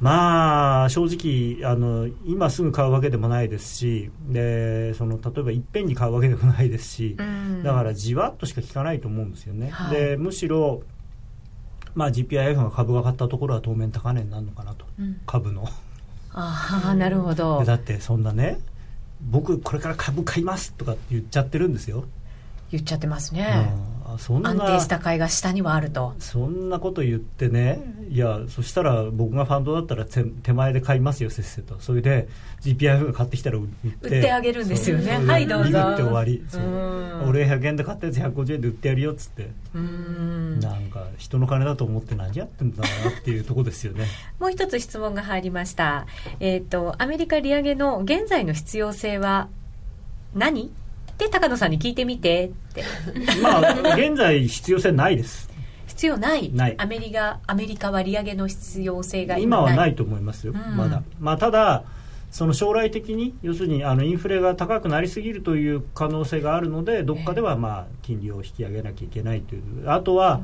[0.00, 7.16] まあ正直あの今すぐ買うわけでもないですしでその例えばいっぺんに買うわけでもないですし、
[7.62, 9.68] だからじわっとしか効かないと思うんですよね。
[9.68, 10.82] はい、でむしろ
[11.94, 15.66] まあ、GPIF が株が買ったところは当面高値になるのかなと、うん、株の
[16.36, 17.64] ああなるほど。
[17.64, 18.58] だってそんなね
[19.22, 22.04] 僕これから株買いますとかって言っちゃってるんですよ。
[22.70, 24.50] 言っちゃってますね、うん、そんな。
[24.50, 26.14] 安定した買いが下にはあると。
[26.18, 27.80] そんなこと言ってね。
[28.08, 31.78] いやそしたら僕がファンドだったら手前で買いますよせっせと。
[31.80, 32.28] それで
[32.62, 33.88] GPIF が買ってきたら売って。
[34.08, 35.18] 売ってあげるんですよね。
[35.18, 35.78] はいどうぞ。
[35.78, 36.44] 売って終わり。
[37.28, 39.50] 俺100円で買ったやつ150円で売ってやるよっつって。
[39.74, 40.60] うん。
[40.60, 44.06] なんか人の金だと思って何やってんだろうなっていうとこですよね。
[44.38, 46.06] もう一つ質問が入りました。
[46.40, 49.48] えっ、ー、とアメリカ利上げの現在の必要性は
[50.34, 50.72] 何？
[51.16, 52.84] って高野さんに聞いてみてって。
[53.42, 55.50] まあ現在必要性ないです。
[55.86, 56.52] 必要ない？
[56.52, 56.74] ない。
[56.76, 61.02] アメリカアメリカは利上げの必要性が今はないと思いますよ、うん、まだ。
[61.18, 61.84] まあただ
[62.30, 69.90] その将来的に要するにあのインフレが高くなりすぎるという可能性があるのでどっかではまあ金利を引き上げなきゃいけないという。
[69.90, 70.42] あとは、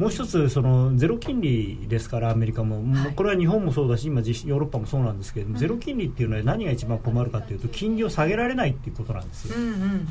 [0.00, 9.50] もう一つそのゼロ金利ですからアメリカも、はい、これは日本もそうだし今ヨーロッパもそうなんですけれども、うん、ゼロ金利っていうのは何が一番困るかというと金利を下げられないっていうことなんです。
[9.50, 9.56] よ。
[9.58, 10.08] うんうん。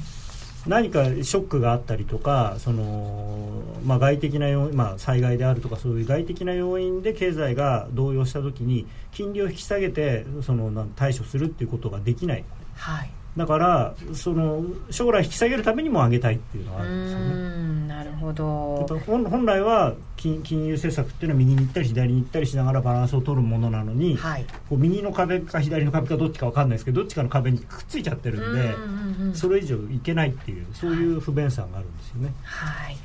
[0.68, 12.44] 何かショックがあったりとかその、まあ、外的な要、まあ、災害であるとかそういう外的な要因で経済が動揺した時に金利を引き下げてその対処するっていうことができない、
[12.76, 17.88] はい、だからその将来引き下げるためにも上げたいっていうのがあるんですよね。
[17.88, 18.86] なるほど。
[19.06, 28.84] 本本来は金金融政策っていうのは右に行ったり左に行ったりしながらバランスを取るものなのに、はい、こう右の壁か左の壁かどっちか分かんないですけどどっちかの壁にくっついちゃってるんで、うん
[29.22, 32.34] うんうん、それ以上いけないっていうそういう不便さがあるんですよね。
[32.44, 32.98] はい、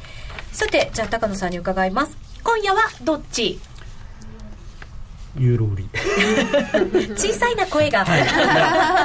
[0.52, 2.16] さてじゃあ高野さんに伺います。
[2.42, 3.60] 今夜はどっち？
[5.36, 5.88] ユーロ売り。
[7.16, 8.26] 小さいな声が、はい、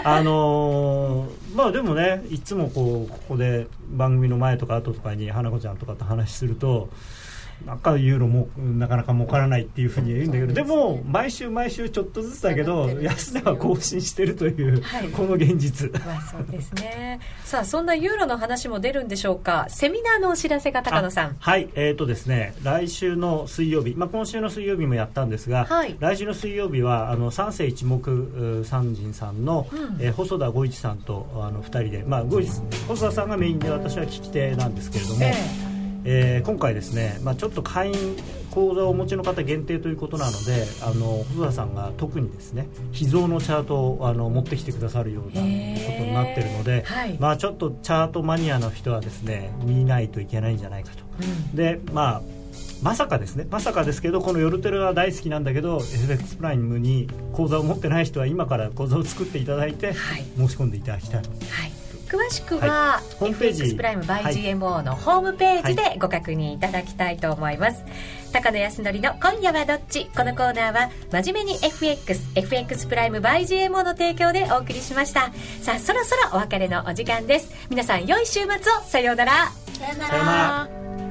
[0.03, 6.89] あのー、まあでもねいつもこうここで番組の前とか後とかに花子ちゃんとかと話すると
[7.65, 17.19] なんかユーロもなかなか儲からないっていうふうに言うんだけどでも毎週毎週ちょっとずつだけど安値は更新してるという、はい、この現実、まあ、そうですね。
[17.43, 19.65] さあそんなユーロの話も出るんでしょうか。
[19.69, 21.35] セミナーのお知らせが高野さん。
[21.39, 21.69] はい。
[21.75, 27.99] えっ、ー、とですね来週の水曜日、まあ、今週の水曜日もやったんですが、はい、来週の水曜日はあの三世一目
[28.63, 38.17] 三人さんの、うん、えー、細田五一さんとあの2人で、まあ、細田さんがメインで私は聞き手なんですけれども、えーえー、今回ですね、まあ、ちょっと会員
[38.51, 51.03] 口座をお持ちの方限定ということなのであの細田さんが特にですね秘蔵のチャートをあの持ってきてくださるようなことになってるので、はい、まあ、ちょっとチャートマニアの人はですね見ないといけないんじゃないかと。
[51.21, 52.21] うん、でまあ
[52.81, 59.93] まさかですねまさかですけどこの「夜テレ」は大好きなんだけど FX プライムに口座を持ってない人は今から口座を作っていただいて、
[60.37, 61.29] 申し込んでいただきたいと。
[61.29, 61.35] は
[61.65, 61.78] い
[62.09, 67.85] 詳しくは、はい、FX プライム by GMO のホームページでご確認いただきたいと思います、
[68.33, 70.09] 高野康則の今夜はどっち？
[70.15, 75.31] このコーナーは真面目に FXFX プライム by GMO の提供でお送りしました。
[75.61, 77.51] さあそろそろお別れのお時間です。
[77.69, 78.57] 皆さん良い週末を。
[78.87, 79.51] さようなら。
[79.77, 81.08] さようなら